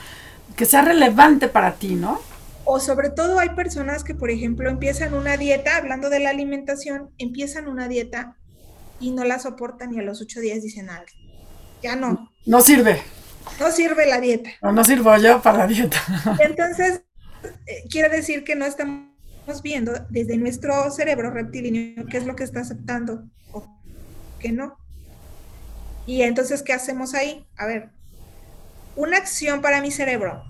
[0.57, 2.21] que sea relevante para ti, ¿no?
[2.71, 7.09] O sobre todo hay personas que, por ejemplo, empiezan una dieta, hablando de la alimentación,
[7.17, 8.37] empiezan una dieta
[9.01, 11.11] y no la soportan y a los ocho días dicen algo.
[11.83, 12.31] Ya no.
[12.45, 13.01] No sirve.
[13.59, 14.51] No sirve la dieta.
[14.61, 15.97] No, no sirvo yo para la dieta.
[16.41, 17.01] Entonces,
[17.43, 19.09] eh, quiere decir que no estamos
[19.63, 23.67] viendo desde nuestro cerebro reptilíneo qué es lo que está aceptando o
[24.39, 24.77] qué no.
[26.07, 27.47] Y entonces, ¿qué hacemos ahí?
[27.57, 27.89] A ver,
[28.95, 30.45] una acción para mi cerebro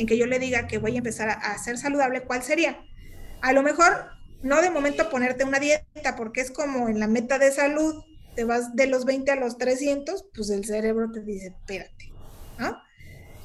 [0.00, 2.82] en que yo le diga que voy a empezar a, ser saludable, ¿cuál sería?
[3.42, 4.06] A lo mejor
[4.42, 8.02] no de momento ponerte una dieta, porque es como en la meta de salud,
[8.34, 12.12] te vas de los 20 a los 300, pues el cerebro te dice, espérate,
[12.58, 12.78] ¿no?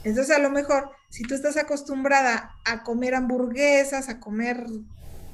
[0.06, 4.66] Entonces a lo mejor, si tú estás acostumbrada a comer hamburguesas, a comer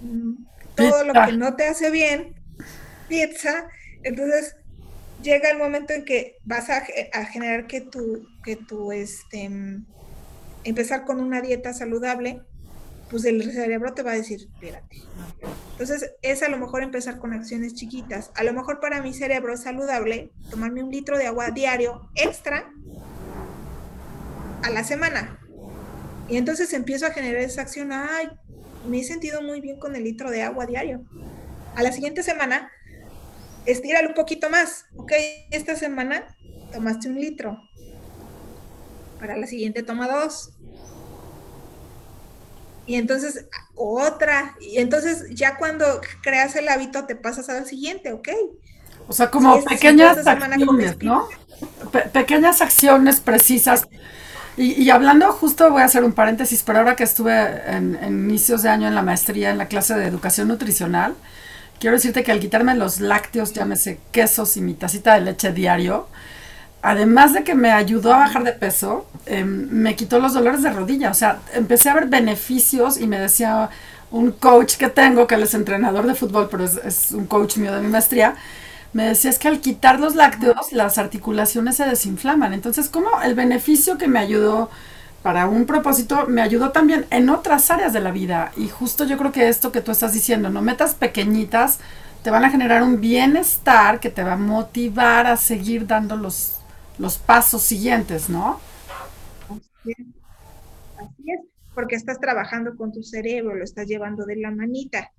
[0.02, 2.34] mm, todo lo que no te hace bien,
[3.08, 3.68] pizza,
[4.02, 4.56] entonces
[5.22, 6.82] llega el momento en que vas a,
[7.26, 9.52] generar que tu, que tu, este,
[10.64, 12.42] empezar con una dieta saludable,
[13.10, 15.02] pues el cerebro te va a decir, espérate.
[15.72, 18.32] Entonces, es a lo mejor empezar con acciones chiquitas.
[18.36, 22.72] A lo mejor para mi cerebro es saludable tomarme un litro de agua diario extra
[24.64, 25.40] a la semana.
[26.30, 28.30] Y entonces empiezo a generar esa acción, ay,
[28.88, 31.04] me he sentido muy bien con el litro de agua diario.
[31.76, 32.72] A la siguiente semana
[33.66, 34.86] estíralo un poquito más.
[34.96, 35.12] Ok,
[35.52, 36.36] esta semana
[36.72, 37.58] tomaste un litro.
[39.22, 40.50] Para la siguiente toma dos.
[42.88, 44.56] Y entonces otra.
[44.60, 48.30] Y entonces ya cuando creas el hábito te pasas al siguiente, ¿ok?
[49.08, 51.28] O sea, como pequeñas acciones, ¿no?
[52.12, 53.88] pequeñas acciones precisas.
[54.58, 57.34] Y, hablando, justo voy a hacer un paréntesis, pero ahora que estuve
[57.68, 61.16] en, en inicios de año en la maestría en la clase de educación nutricional,
[61.80, 66.08] quiero decirte que al quitarme los lácteos, llámese quesos y mi tacita de leche diario,
[66.82, 70.72] además de que me ayudó a bajar de peso, em, me quitó los dolores de
[70.72, 71.12] rodilla.
[71.12, 73.70] O sea, empecé a ver beneficios y me decía
[74.12, 77.58] un coach que tengo, que él es entrenador de fútbol, pero es, es un coach
[77.58, 78.36] mío de mi maestría,
[78.94, 82.54] me decía es que al quitar los lácteos, las articulaciones se desinflaman.
[82.54, 84.70] Entonces, como el beneficio que me ayudó
[85.24, 88.52] para un propósito me ayudó también en otras áreas de la vida.
[88.58, 91.80] Y justo yo creo que esto que tú estás diciendo, no metas pequeñitas,
[92.24, 96.58] te van a generar un bienestar que te va a motivar a seguir dando los,
[97.02, 98.60] los pasos siguientes, ¿no?
[99.82, 101.40] Así es,
[101.74, 105.12] porque estás trabajando con tu cerebro, lo estás llevando de la manita.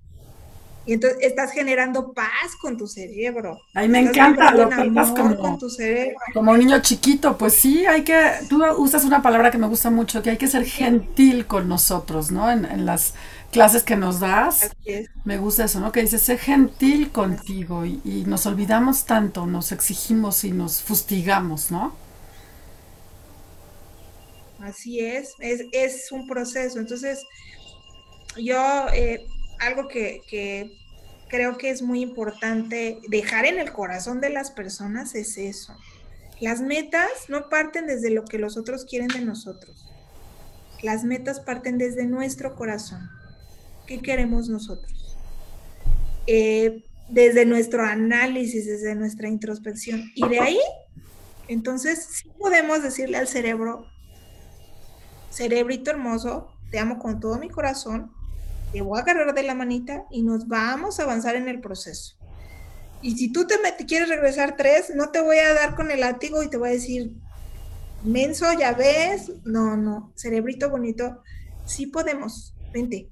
[0.85, 3.57] Y entonces estás generando paz con tu cerebro.
[3.73, 6.17] Ay, me encanta lo que como, con tu cerebro.
[6.33, 7.37] como un niño chiquito.
[7.37, 10.47] Pues sí, hay que, tú usas una palabra que me gusta mucho, que hay que
[10.47, 12.51] ser gentil con nosotros, ¿no?
[12.51, 13.13] En, las
[13.53, 14.75] clases que nos das,
[15.23, 15.91] me gusta eso, ¿no?
[15.91, 21.71] Que dices, sé gentil contigo y, y, nos olvidamos tanto, nos exigimos y nos fustigamos,
[21.71, 21.95] ¿no?
[24.59, 26.79] Así es, es, es un proceso.
[26.79, 27.23] Entonces,
[28.35, 28.87] yo...
[28.93, 29.25] Eh,
[29.63, 30.71] algo que,
[31.29, 35.75] creo que es muy importante dejar en el corazón de las personas es eso.
[36.39, 39.87] Las metas no parten desde lo que los otros quieren de nosotros.
[40.81, 43.09] Las metas parten desde nuestro corazón.
[43.85, 45.17] ¿Qué queremos nosotros?
[46.27, 50.11] Eh, desde nuestro análisis, desde nuestra introspección.
[50.15, 50.59] Y de ahí,
[51.47, 53.85] entonces, sí podemos decirle al cerebro,
[55.29, 58.11] cerebrito hermoso, te amo con todo mi corazón,
[58.71, 62.15] te voy a agarrar de la manita y nos vamos a avanzar en el proceso.
[63.01, 63.55] Y si tú te,
[63.85, 66.71] quieres regresar tres, no te voy a dar con el látigo y te voy a
[66.71, 67.11] decir,
[68.03, 69.31] menso, ya ves.
[69.43, 71.21] No, no, cerebrito bonito,
[71.65, 73.09] sí podemos, vente.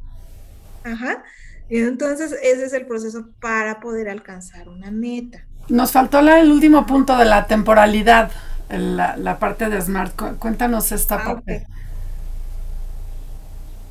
[0.84, 1.24] Ajá.
[1.70, 5.46] Y entonces ese es el proceso para poder alcanzar una meta.
[5.70, 8.32] Nos faltó el último punto de la temporalidad,
[8.70, 10.14] la, parte de Smart.
[10.38, 11.68] Cuéntanos esta ah, parte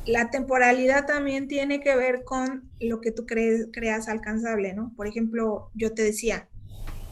[0.05, 4.93] la temporalidad también tiene que ver con lo que tú crees, creas alcanzable, ¿no?
[4.95, 6.49] Por ejemplo, yo te decía,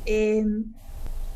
[0.06, 0.74] em,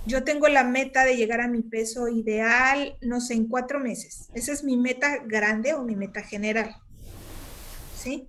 [0.06, 4.30] yo tengo la meta de llegar a mi peso ideal, no sé, en cuatro meses.
[4.34, 6.76] Esa es mi meta grande o mi meta general.
[7.96, 8.28] ¿Sí?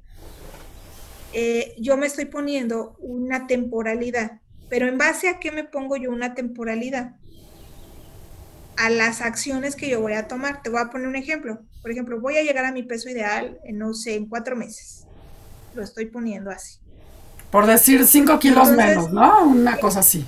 [1.34, 6.10] Eh, yo me estoy poniendo una temporalidad, pero en base a qué me pongo yo
[6.10, 7.16] una temporalidad?
[8.76, 10.62] A las acciones que yo voy a tomar.
[10.62, 13.58] Te voy a poner un ejemplo por ejemplo, voy a llegar a mi peso ideal,
[13.62, 15.06] en, no sé, en cuatro meses.
[15.74, 16.78] Lo estoy poniendo así.
[17.50, 19.44] Por decir cinco kilos menos, ¿no?
[19.44, 20.24] Una cosa así.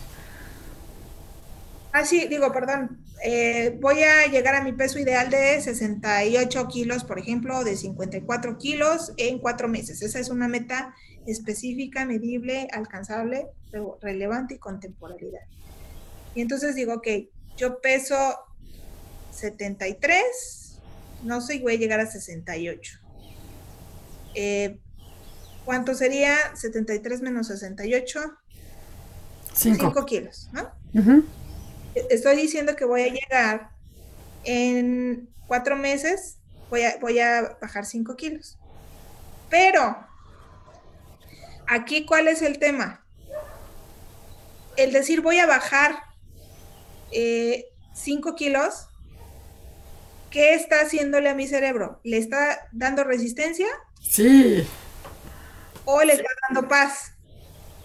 [1.99, 2.99] Ah, sí, digo, perdón.
[3.24, 8.59] Eh, voy a llegar a mi peso ideal de 68 kilos, por ejemplo, de 54
[8.59, 10.03] kilos en cuatro meses.
[10.03, 10.94] Esa es una meta
[11.26, 13.47] específica, medible, alcanzable,
[14.03, 15.40] relevante y con temporalidad.
[16.34, 17.09] Y entonces digo, ok,
[17.57, 18.16] yo peso
[19.32, 20.78] 73,
[21.22, 22.99] no sé, voy a llegar a 68.
[24.34, 24.78] Eh,
[25.64, 28.20] ¿Cuánto sería 73 menos 68?
[29.55, 30.70] 5 kilos, ¿no?
[32.11, 33.70] Estoy diciendo que voy a llegar
[34.44, 36.38] en cuatro meses,
[36.70, 38.59] voy a, voy a bajar 5 kilos.
[39.49, 39.97] Pero,
[41.66, 43.05] aquí, ¿cuál es el tema?
[44.76, 45.94] El decir voy a bajar
[47.11, 48.88] 5 eh, kilos
[50.30, 51.99] ¿qué está haciéndole a mi cerebro?
[52.05, 53.66] ¿Le está dando resistencia?
[54.03, 54.66] Sí.
[55.86, 57.12] ¿O le está dando paz?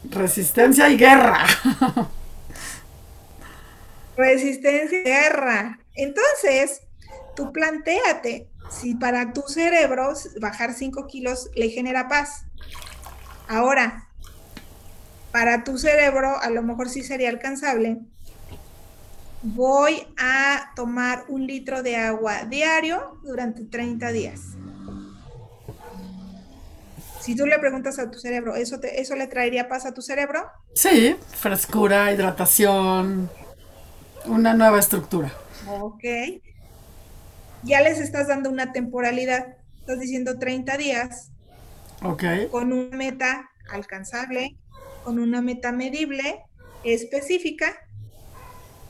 [0.03, 1.45] Resistencia y guerra.
[4.17, 5.79] Resistencia y guerra.
[5.95, 6.81] Entonces,
[7.35, 12.45] tú planteate si para tu cerebro bajar 5 kilos le genera paz.
[13.47, 14.07] Ahora,
[15.31, 17.99] para tu cerebro a lo mejor sí sería alcanzable
[19.43, 24.41] voy a tomar un litro de agua diario durante 30 días.
[27.19, 30.43] Si tú le preguntas a tu cerebro, ¿eso, ¿eso le traería paz a tu cerebro?
[30.73, 33.29] Sí, frescura, hidratación,
[34.25, 35.31] una nueva estructura.
[35.67, 36.03] Ok.
[37.63, 39.57] Ya les estás dando una temporalidad.
[39.79, 41.31] Estás diciendo 30 días.
[42.03, 42.23] Ok.
[42.49, 44.57] Con una meta alcanzable,
[45.03, 46.43] con una meta medible,
[46.83, 47.73] específica.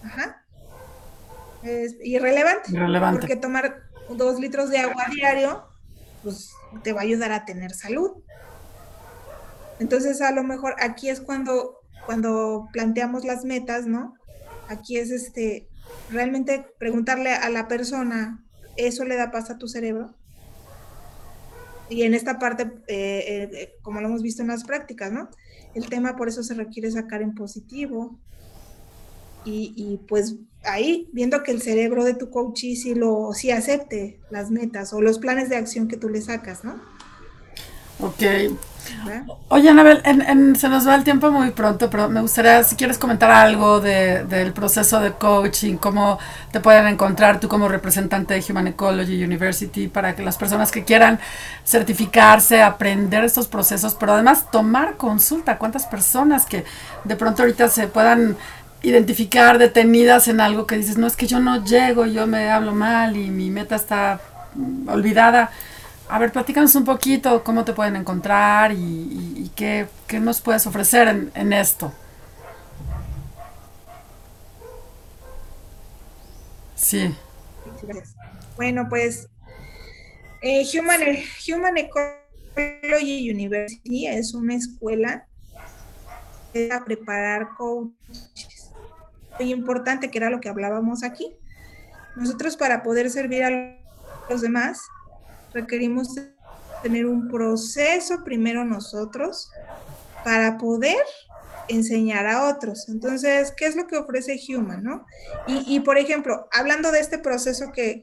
[0.03, 0.41] Ajá
[1.63, 2.71] es irrelevante.
[3.11, 5.63] Porque tomar dos litros de agua diario,
[6.23, 6.51] pues
[6.83, 8.23] te va a ayudar a tener salud.
[9.79, 14.15] Entonces, a lo mejor aquí es cuando, cuando planteamos las metas, ¿no?
[14.71, 15.67] Aquí es este,
[16.09, 18.41] realmente preguntarle a la persona,
[18.77, 20.15] ¿eso le da paz a tu cerebro?
[21.89, 25.29] Y en esta parte, eh, eh, como lo hemos visto en las prácticas, ¿no?
[25.75, 28.17] El tema por eso se requiere sacar en positivo.
[29.43, 34.21] Y, y pues ahí, viendo que el cerebro de tu coach sí, lo, sí acepte
[34.29, 36.81] las metas o los planes de acción que tú le sacas, ¿no?
[37.99, 38.23] Ok.
[39.49, 40.01] Oye, Anabel,
[40.57, 44.53] se nos va el tiempo muy pronto, pero me gustaría, si quieres comentar algo del
[44.53, 46.19] proceso de coaching, cómo
[46.51, 50.83] te pueden encontrar tú como representante de Human Ecology University, para que las personas que
[50.83, 51.19] quieran
[51.65, 56.65] certificarse, aprender estos procesos, pero además tomar consulta, cuántas personas que
[57.03, 58.37] de pronto ahorita se puedan
[58.83, 62.73] identificar detenidas en algo que dices, no es que yo no llego, yo me hablo
[62.73, 64.19] mal y mi meta está
[64.87, 65.51] olvidada.
[66.11, 69.87] A ver, platícanos un poquito cómo te pueden encontrar y, qué,
[70.19, 71.93] nos puedes ofrecer en, esto.
[76.75, 77.15] Sí.
[78.57, 79.29] Bueno, pues
[80.41, 80.99] eh, Human,
[81.47, 85.25] Human Ecology University es una escuela
[86.53, 88.73] para preparar coaches
[89.39, 91.33] muy importante, que era lo que hablábamos aquí.
[92.17, 93.77] Nosotros para poder servir a
[94.29, 94.81] los demás
[95.53, 96.15] requerimos
[96.83, 99.51] tener un proceso primero nosotros
[100.23, 100.97] para poder
[101.67, 102.89] enseñar a otros.
[102.89, 104.83] Entonces, ¿qué es lo que ofrece Human?
[104.83, 105.05] ¿no?
[105.47, 108.01] Y, por ejemplo, hablando de este proceso que,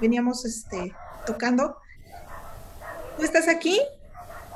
[0.00, 0.92] veníamos este,
[1.26, 1.76] tocando,
[3.16, 3.80] tú estás aquí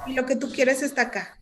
[0.07, 1.39] y lo que tú quieres está acá.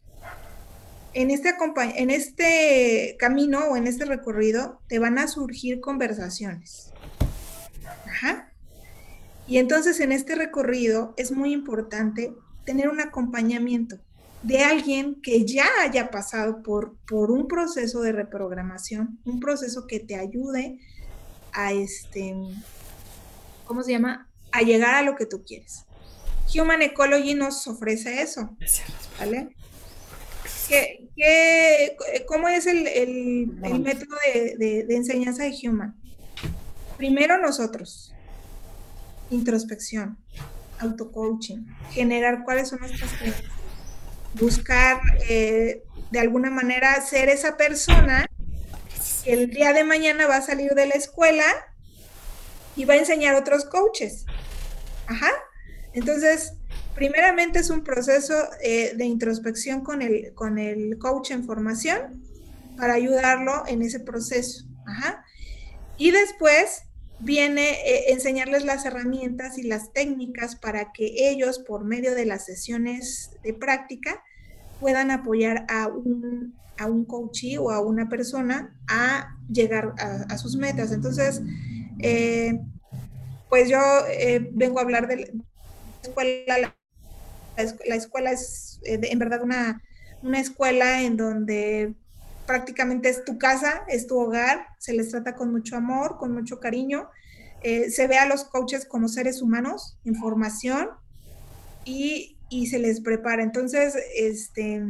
[1.14, 1.54] En este,
[1.96, 6.90] en este camino o en este recorrido te van a surgir conversaciones.
[8.06, 8.41] Ajá.
[9.46, 12.34] Y entonces en este recorrido es muy importante
[12.64, 13.98] tener un acompañamiento
[14.42, 20.00] de alguien que ya haya pasado por, por un proceso de reprogramación, un proceso que
[20.00, 20.78] te ayude
[21.52, 22.34] a este,
[23.64, 24.28] ¿cómo se llama?
[24.50, 25.84] A llegar a lo que tú quieres.
[26.54, 28.56] Human Ecology nos ofrece eso,
[29.18, 29.54] ¿vale?
[30.68, 33.46] ¿Qué, cómo es el,
[33.80, 35.94] método de, de enseñanza de Human?
[36.96, 38.12] Primero nosotros,
[39.32, 40.18] introspección,
[40.78, 43.50] auto-coaching, generar cuáles son nuestras creencias,
[44.34, 48.26] buscar eh, de alguna manera ser esa persona
[49.24, 51.44] que el día de mañana va a salir de la escuela
[52.76, 54.26] y va a enseñar otros coaches.
[55.06, 55.30] Ajá.
[55.92, 56.54] Entonces,
[56.94, 62.22] primeramente es un proceso eh, de introspección con el, con el coach en formación
[62.76, 64.64] para ayudarlo en ese proceso.
[64.86, 65.24] Ajá.
[65.98, 66.82] Y después
[67.22, 72.44] viene eh, enseñarles las herramientas y las técnicas para que ellos, por medio de las
[72.44, 74.22] sesiones de práctica,
[74.80, 80.56] puedan apoyar a un, a un coachee o a una persona a llegar a, sus
[80.56, 80.90] metas.
[80.90, 81.42] Entonces,
[82.00, 82.58] eh,
[83.48, 83.78] pues yo
[84.10, 85.26] eh, vengo a hablar de la
[86.02, 86.58] escuela.
[87.86, 89.80] La, escuela es en verdad una,
[90.22, 91.94] una escuela en donde
[92.46, 96.60] prácticamente es tu casa, es tu hogar, se les trata con mucho amor, con mucho
[96.60, 97.08] cariño,
[97.62, 100.88] eh, se ve a los coaches como seres humanos en formación
[101.84, 102.36] y,
[102.68, 103.42] se les prepara.
[103.42, 104.82] Entonces, este,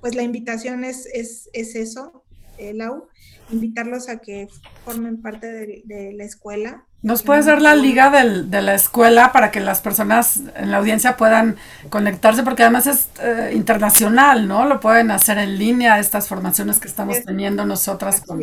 [0.00, 2.24] pues la invitación es, es, eso,
[2.58, 3.08] eh, Lau,
[3.50, 4.48] invitarlos a que
[4.84, 6.86] formen parte de, la escuela.
[7.02, 11.16] ¿Nos puedes dar la liga de la escuela para que las personas en la audiencia
[11.16, 11.56] puedan
[11.88, 12.42] conectarse?
[12.42, 14.66] Porque además es eh, internacional, ¿no?
[14.66, 18.42] Lo pueden hacer en línea, estas formaciones que estamos teniendo nosotras con,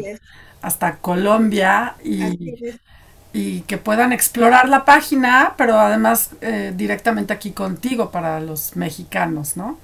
[0.63, 2.75] hasta Colombia y,
[3.31, 9.55] y, que puedan explorar la página, pero además eh, directamente aquí contigo para los mexicanos,
[9.55, 9.77] ¿no?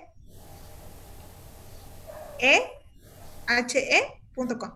[2.39, 2.61] E
[3.47, 4.71] H E.com.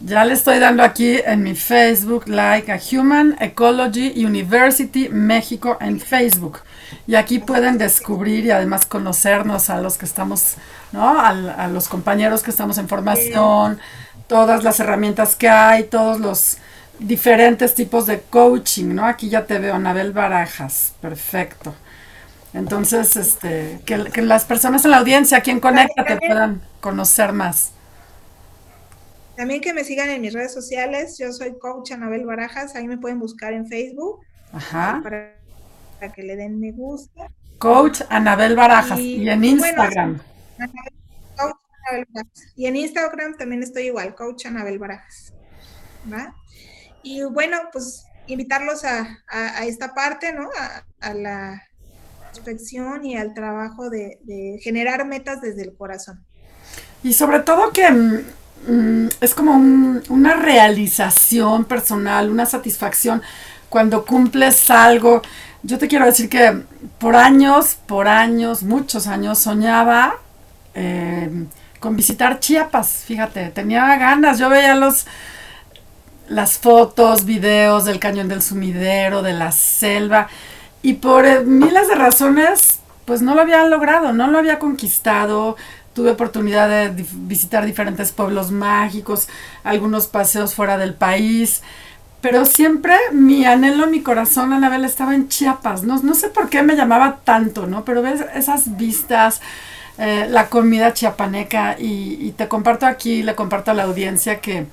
[0.00, 5.98] Ya le estoy dando aquí en mi Facebook like a Human Ecology University México en
[5.98, 6.60] Facebook.
[7.06, 10.54] Y aquí pueden descubrir y además conocernos a los que estamos,
[10.92, 11.18] ¿no?
[11.20, 13.78] A, los compañeros que estamos en formación,
[14.26, 16.58] todas las herramientas que hay, todos los
[16.98, 19.06] diferentes tipos de coaching, ¿no?
[19.06, 21.74] Aquí ya te veo, Anabel Barajas, perfecto.
[22.54, 27.72] Entonces, este, que, que las personas en la audiencia, quien conecta, te puedan conocer más.
[29.36, 32.96] También que me sigan en mis redes sociales, yo soy coach Anabel Barajas, ahí me
[32.96, 34.20] pueden buscar en Facebook.
[34.52, 35.02] Ajá
[36.12, 37.30] que le den me gusta.
[37.58, 40.20] Coach Anabel Barajas y, en Instagram.
[42.56, 45.32] y en Instagram también estoy igual, Coach Anabel Barajas.
[47.02, 50.48] Y bueno, pues invitarlos a, esta parte, ¿no?
[51.00, 51.62] A, la
[52.34, 56.24] inspección y al trabajo de, generar metas desde el corazón.
[57.02, 58.24] Y sobre todo que mm,
[58.68, 59.54] mm, es como
[60.08, 63.22] una realización personal, una satisfacción
[63.68, 65.22] cuando cumples algo
[65.64, 66.62] yo te quiero decir que
[66.98, 70.16] por años, por años, muchos años, soñaba
[70.74, 71.46] eh,
[71.80, 73.04] con visitar Chiapas.
[73.06, 74.38] Fíjate, tenía ganas.
[74.38, 75.06] Yo veía los
[76.28, 80.28] las fotos, videos del cañón del sumidero, de la selva,
[80.82, 85.56] y por eh, miles de razones, pues no lo había logrado, no lo había conquistado.
[85.92, 89.28] Tuve oportunidad de visitar diferentes pueblos mágicos,
[89.62, 91.62] algunos paseos fuera del país,
[92.24, 95.82] pero siempre mi anhelo, mi corazón, Anabel, estaba en Chiapas.
[95.82, 97.84] No, no sé por qué me llamaba tanto, ¿no?
[97.84, 99.42] Pero ves esas vistas,
[99.98, 104.64] eh, la comida chiapaneca y, te comparto aquí, le comparto a la audiencia que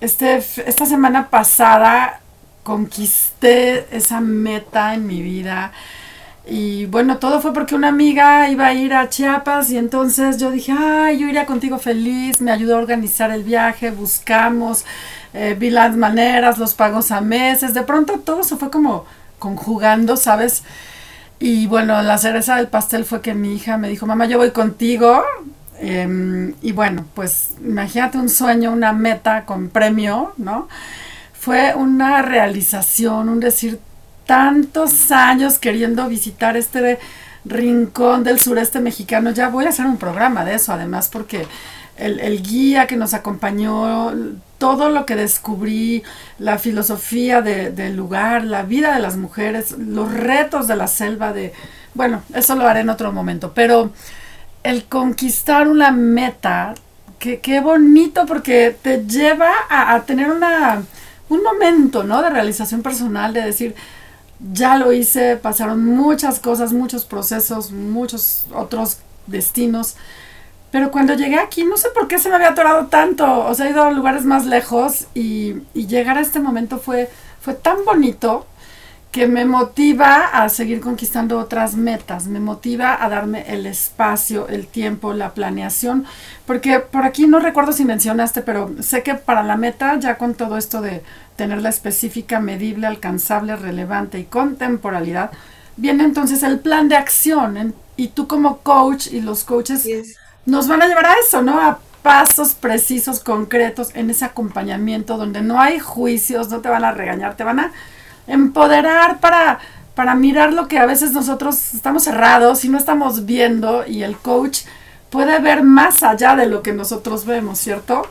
[0.00, 2.20] este, esta semana pasada
[2.62, 5.72] conquisté esa meta en mi vida.
[6.46, 10.50] Y bueno, todo fue porque una amiga iba a ir a Chiapas y entonces yo
[10.50, 14.84] dije, ay, yo iría contigo feliz, me ayudó a organizar el viaje, buscamos,
[15.32, 19.06] eh, vi las maneras, los pagos a meses, de pronto todo se fue como
[19.38, 20.64] conjugando, ¿sabes?
[21.38, 24.50] Y bueno, la cereza del pastel fue que mi hija me dijo, mamá, yo voy
[24.50, 25.22] contigo.
[25.78, 30.68] Em, y bueno, pues imagínate un sueño, una meta con premio, ¿no?
[31.32, 33.80] Fue una realización, un decir,
[34.26, 36.98] tantos años queriendo visitar este
[37.44, 39.30] rincón del sureste mexicano.
[39.30, 41.46] Ya voy a hacer un programa de eso, además, porque
[41.96, 44.12] el, guía que nos acompañó,
[44.58, 46.02] todo lo que descubrí,
[46.38, 51.52] la filosofía del lugar, la vida de las mujeres, los retos de la selva, de,
[51.94, 53.92] bueno, eso lo haré en otro momento, pero
[54.62, 56.74] el conquistar una meta,
[57.18, 60.82] qué bonito porque te lleva a, a tener una,
[61.28, 62.22] un momento, ¿no?
[62.22, 63.74] De realización personal, de decir,
[64.52, 69.96] ya lo hice, pasaron muchas cosas, muchos procesos, muchos otros destinos.
[70.70, 73.46] Pero cuando llegué aquí, no sé por qué se me había atorado tanto.
[73.46, 77.08] O sea, he ido a lugares más lejos y, y llegar a este momento fue,
[77.40, 78.46] fue tan bonito
[79.14, 84.66] que me motiva a seguir conquistando otras metas, me motiva a darme el espacio, el
[84.66, 86.04] tiempo, la planeación,
[86.46, 90.34] porque por aquí no recuerdo si mencionaste, pero sé que para la meta, ya con
[90.34, 91.04] todo esto de
[91.36, 95.30] tenerla específica, medible, alcanzable, relevante y con temporalidad,
[95.76, 97.72] viene entonces el plan de acción.
[97.96, 99.88] y tú como coach y los coaches
[100.44, 101.60] nos van a llevar a eso, ¿no?
[101.60, 106.90] A pasos precisos, concretos, en ese acompañamiento donde no hay juicios, no te van a
[106.90, 107.72] regañar, te van a
[108.26, 109.58] empoderar para,
[109.94, 114.16] para mirar lo que a veces nosotros estamos cerrados y no estamos viendo y el
[114.16, 114.62] coach
[115.10, 118.02] puede ver más allá de lo que nosotros vemos, ¿cierto?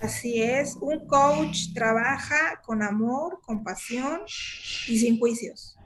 [0.00, 4.20] Así es, un coach trabaja con amor, con pasión
[4.86, 5.76] y sin juicios.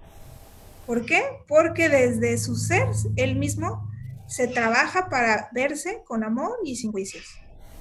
[0.87, 1.23] ¿Por qué?
[1.47, 3.89] Porque desde su ser, él mismo,
[4.27, 7.25] se trabaja para verse con amor y sin juicios.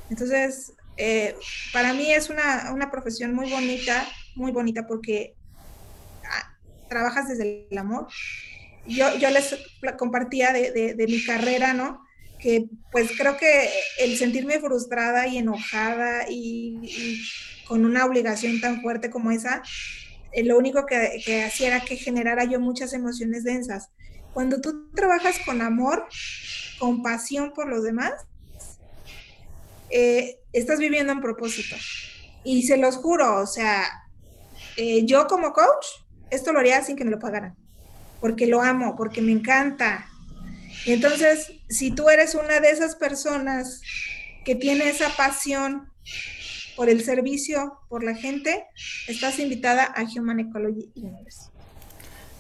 [0.10, 1.34] Entonces, eh,
[1.72, 5.34] para mí es una, una, profesión muy bonita, muy bonita porque
[6.26, 6.58] ah,
[6.90, 8.08] trabajas desde el amor.
[8.86, 9.56] Yo, yo les
[9.98, 12.04] compartía de, de, mi carrera, ¿no?
[12.38, 13.70] Que pues creo que
[14.00, 17.22] el sentirme frustrada y enojada y,
[17.66, 19.62] con una obligación tan fuerte como esa,
[20.34, 23.90] eh, lo único que, que hacía era que generara yo muchas emociones densas.
[24.34, 26.08] Cuando tú trabajas con amor,
[26.78, 28.14] con pasión por los demás,
[29.90, 31.76] eh, estás viviendo en propósito.
[32.44, 33.86] Y se los juro, o sea,
[34.78, 35.86] eh, yo como coach,
[36.30, 37.56] esto lo haría sin que me lo pagaran,
[38.22, 40.08] porque lo amo, porque me encanta.
[40.86, 43.82] Entonces, si tú eres una de esas personas
[44.46, 45.92] que tiene esa pasión
[46.76, 48.66] por el servicio, por la gente,
[49.08, 51.50] estás invitada a Human Ecology Universe.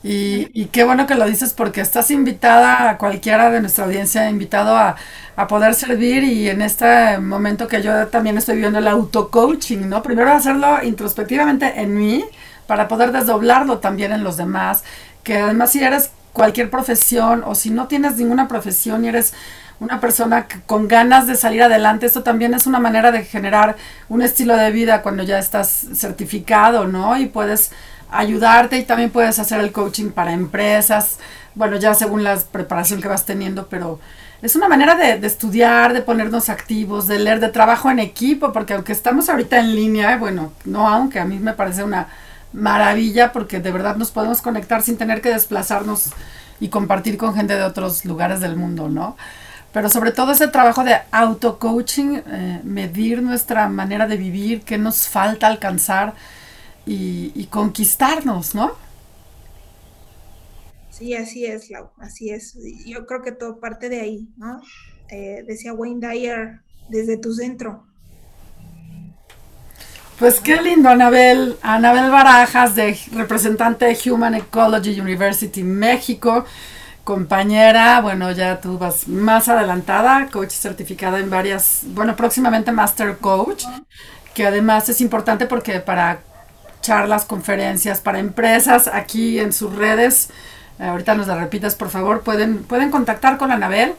[0.01, 4.77] Y, qué bueno que lo dices porque estás invitada a cualquiera de nuestra audiencia, invitado
[4.77, 4.95] a,
[5.35, 10.01] a, poder servir y en este momento que yo también estoy viviendo el auto-coaching, ¿no?
[10.01, 12.23] Primero hacerlo introspectivamente en mí
[12.65, 14.83] para poder desdoblarlo también en los demás,
[15.23, 19.33] que además si eres cualquier profesión o si no tienes ninguna profesión y eres
[19.79, 23.75] una persona con ganas de salir adelante, esto también es una manera de generar
[24.07, 27.17] un estilo de vida cuando ya estás certificado, ¿no?
[27.17, 27.71] Y puedes
[28.11, 31.19] ayudarte y también puedes hacer el coaching para empresas,
[31.55, 33.99] bueno, ya según la preparación que vas teniendo, pero
[34.41, 38.73] es una manera de, estudiar, de ponernos activos, de leer, de trabajo en equipo, porque
[38.73, 42.07] aunque estamos ahorita en línea, bueno, no aunque a mí me parece una
[42.53, 46.11] maravilla porque de verdad nos podemos conectar sin tener que desplazarnos
[46.59, 49.17] y compartir con gente de otros lugares del mundo, ¿no?
[49.71, 55.07] Pero sobre todo ese trabajo de auto-coaching, eh, medir nuestra manera de vivir, qué nos
[55.07, 56.13] falta alcanzar,
[56.89, 58.71] y, conquistarnos, ¿no?
[60.89, 62.57] Sí, así es, Lau, así es.
[62.85, 64.61] Yo creo que todo parte de ahí, ¿no?
[65.09, 67.85] Eh, decía Wayne Dyer, desde tu centro.
[70.17, 71.57] Pues qué lindo, Anabel.
[71.61, 76.43] Anabel Barajas, de representante de Human Ecology University México,
[77.05, 83.63] compañera, bueno, ya tú vas más adelantada, coach certificada en varias, bueno, próximamente Master Coach,
[84.33, 86.19] que además es importante porque para
[86.81, 90.29] charlas, conferencias para empresas aquí en sus redes.
[90.79, 92.21] Eh, ahorita nos la repitas, por favor.
[92.21, 93.93] Pueden, pueden contactar con Anabel.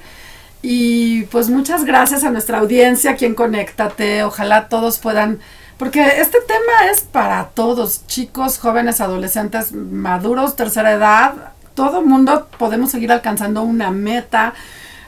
[0.62, 4.24] Y pues muchas gracias a nuestra audiencia aquí en Conéctate.
[4.24, 5.40] Ojalá todos puedan
[5.80, 11.32] porque este tema es para todos, chicos, jóvenes, adolescentes, maduros, tercera edad,
[11.74, 14.52] todo mundo podemos seguir alcanzando una meta,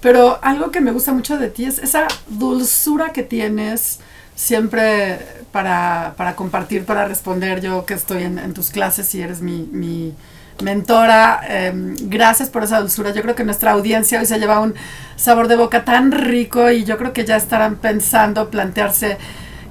[0.00, 4.00] pero algo que me gusta mucho de ti es esa dulzura que tienes
[4.34, 5.18] siempre
[5.50, 7.60] para, compartir, para responder.
[7.60, 10.14] Yo que estoy en, tus clases y eres mi, mi
[10.62, 13.12] mentora, em, gracias por esa dulzura.
[13.12, 14.74] Yo creo que nuestra audiencia hoy se lleva un
[15.16, 19.18] sabor de boca tan rico y yo creo que ya estarán pensando, plantearse,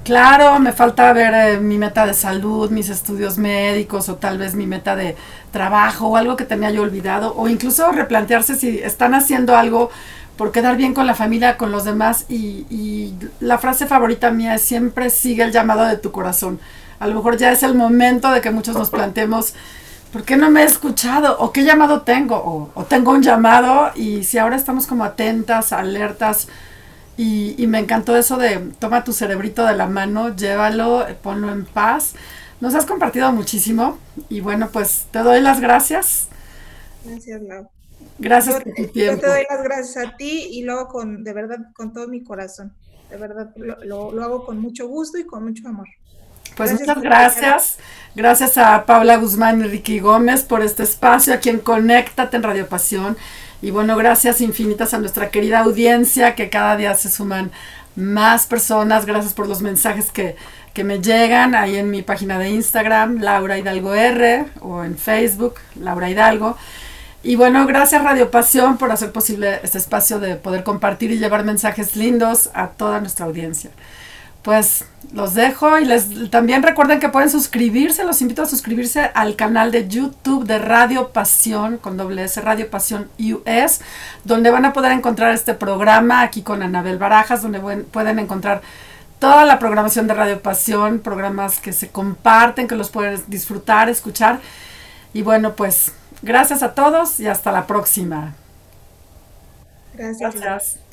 [0.07, 4.55] claro, me falta ver eh, mi meta de salud, mis estudios médicos o tal vez
[4.55, 5.17] mi meta de
[5.51, 9.89] trabajo o algo que tenía yo olvidado o incluso replantearse si están haciendo algo
[10.37, 14.55] por quedar bien con la familia, con los demás y, y la frase favorita mía
[14.55, 16.57] es siempre sigue el llamado de tu corazón.
[16.99, 19.55] A lo mejor ya es el momento de que muchos nos planteemos
[20.13, 21.37] ¿por qué no me he escuchado?
[21.39, 22.71] ¿O qué llamado tengo?
[22.73, 26.47] O, tengo un llamado y si ahora estamos como atentas, alertas.
[27.17, 32.13] Y, me encantó eso de toma tu cerebrito de la mano, llévalo, ponlo en paz.
[32.61, 33.97] Nos has compartido muchísimo
[34.29, 36.27] y bueno, pues te doy las gracias.
[37.03, 37.69] Gracias, Lau.
[38.19, 39.15] Gracias por tu tiempo.
[39.15, 42.23] Yo te doy las gracias a ti y luego con, de verdad, con todo mi
[42.23, 42.73] corazón.
[43.09, 45.87] De verdad, lo, lo hago con mucho gusto y con mucho amor.
[46.55, 47.77] Pues muchas gracias.
[48.15, 52.67] Gracias a Paula Guzmán y Ricky Gómez por este espacio aquí en Conéctate en Radio
[52.67, 53.17] Pasión.
[53.61, 57.51] Y bueno, gracias infinitas a nuestra querida audiencia que cada día se suman
[57.95, 59.05] más personas.
[59.05, 60.35] Gracias por los mensajes que,
[60.73, 65.55] que me llegan ahí en mi página de Instagram, Laura Hidalgo R, o en Facebook,
[65.79, 66.55] Laura Hidalgo.
[67.23, 71.43] Y bueno, gracias Radio Pasión por hacer posible este espacio de poder compartir y llevar
[71.43, 73.71] mensajes lindos a toda nuestra audiencia
[74.47, 79.35] pues los dejo y les también recuerden que pueden suscribirse, los invito a suscribirse al
[79.35, 83.81] canal de YouTube de Radio Pasión con doble S Radio Pasión US,
[84.23, 88.61] donde van a poder encontrar este programa aquí con Anabel Barajas, donde pueden encontrar
[89.19, 94.39] toda la programación de Radio Pasión, programas que se comparten, que los pueden disfrutar, escuchar.
[95.13, 95.91] Y bueno, pues
[96.21, 98.33] gracias a todos y hasta la próxima.
[99.93, 100.35] Gracias.
[100.35, 100.86] gracias.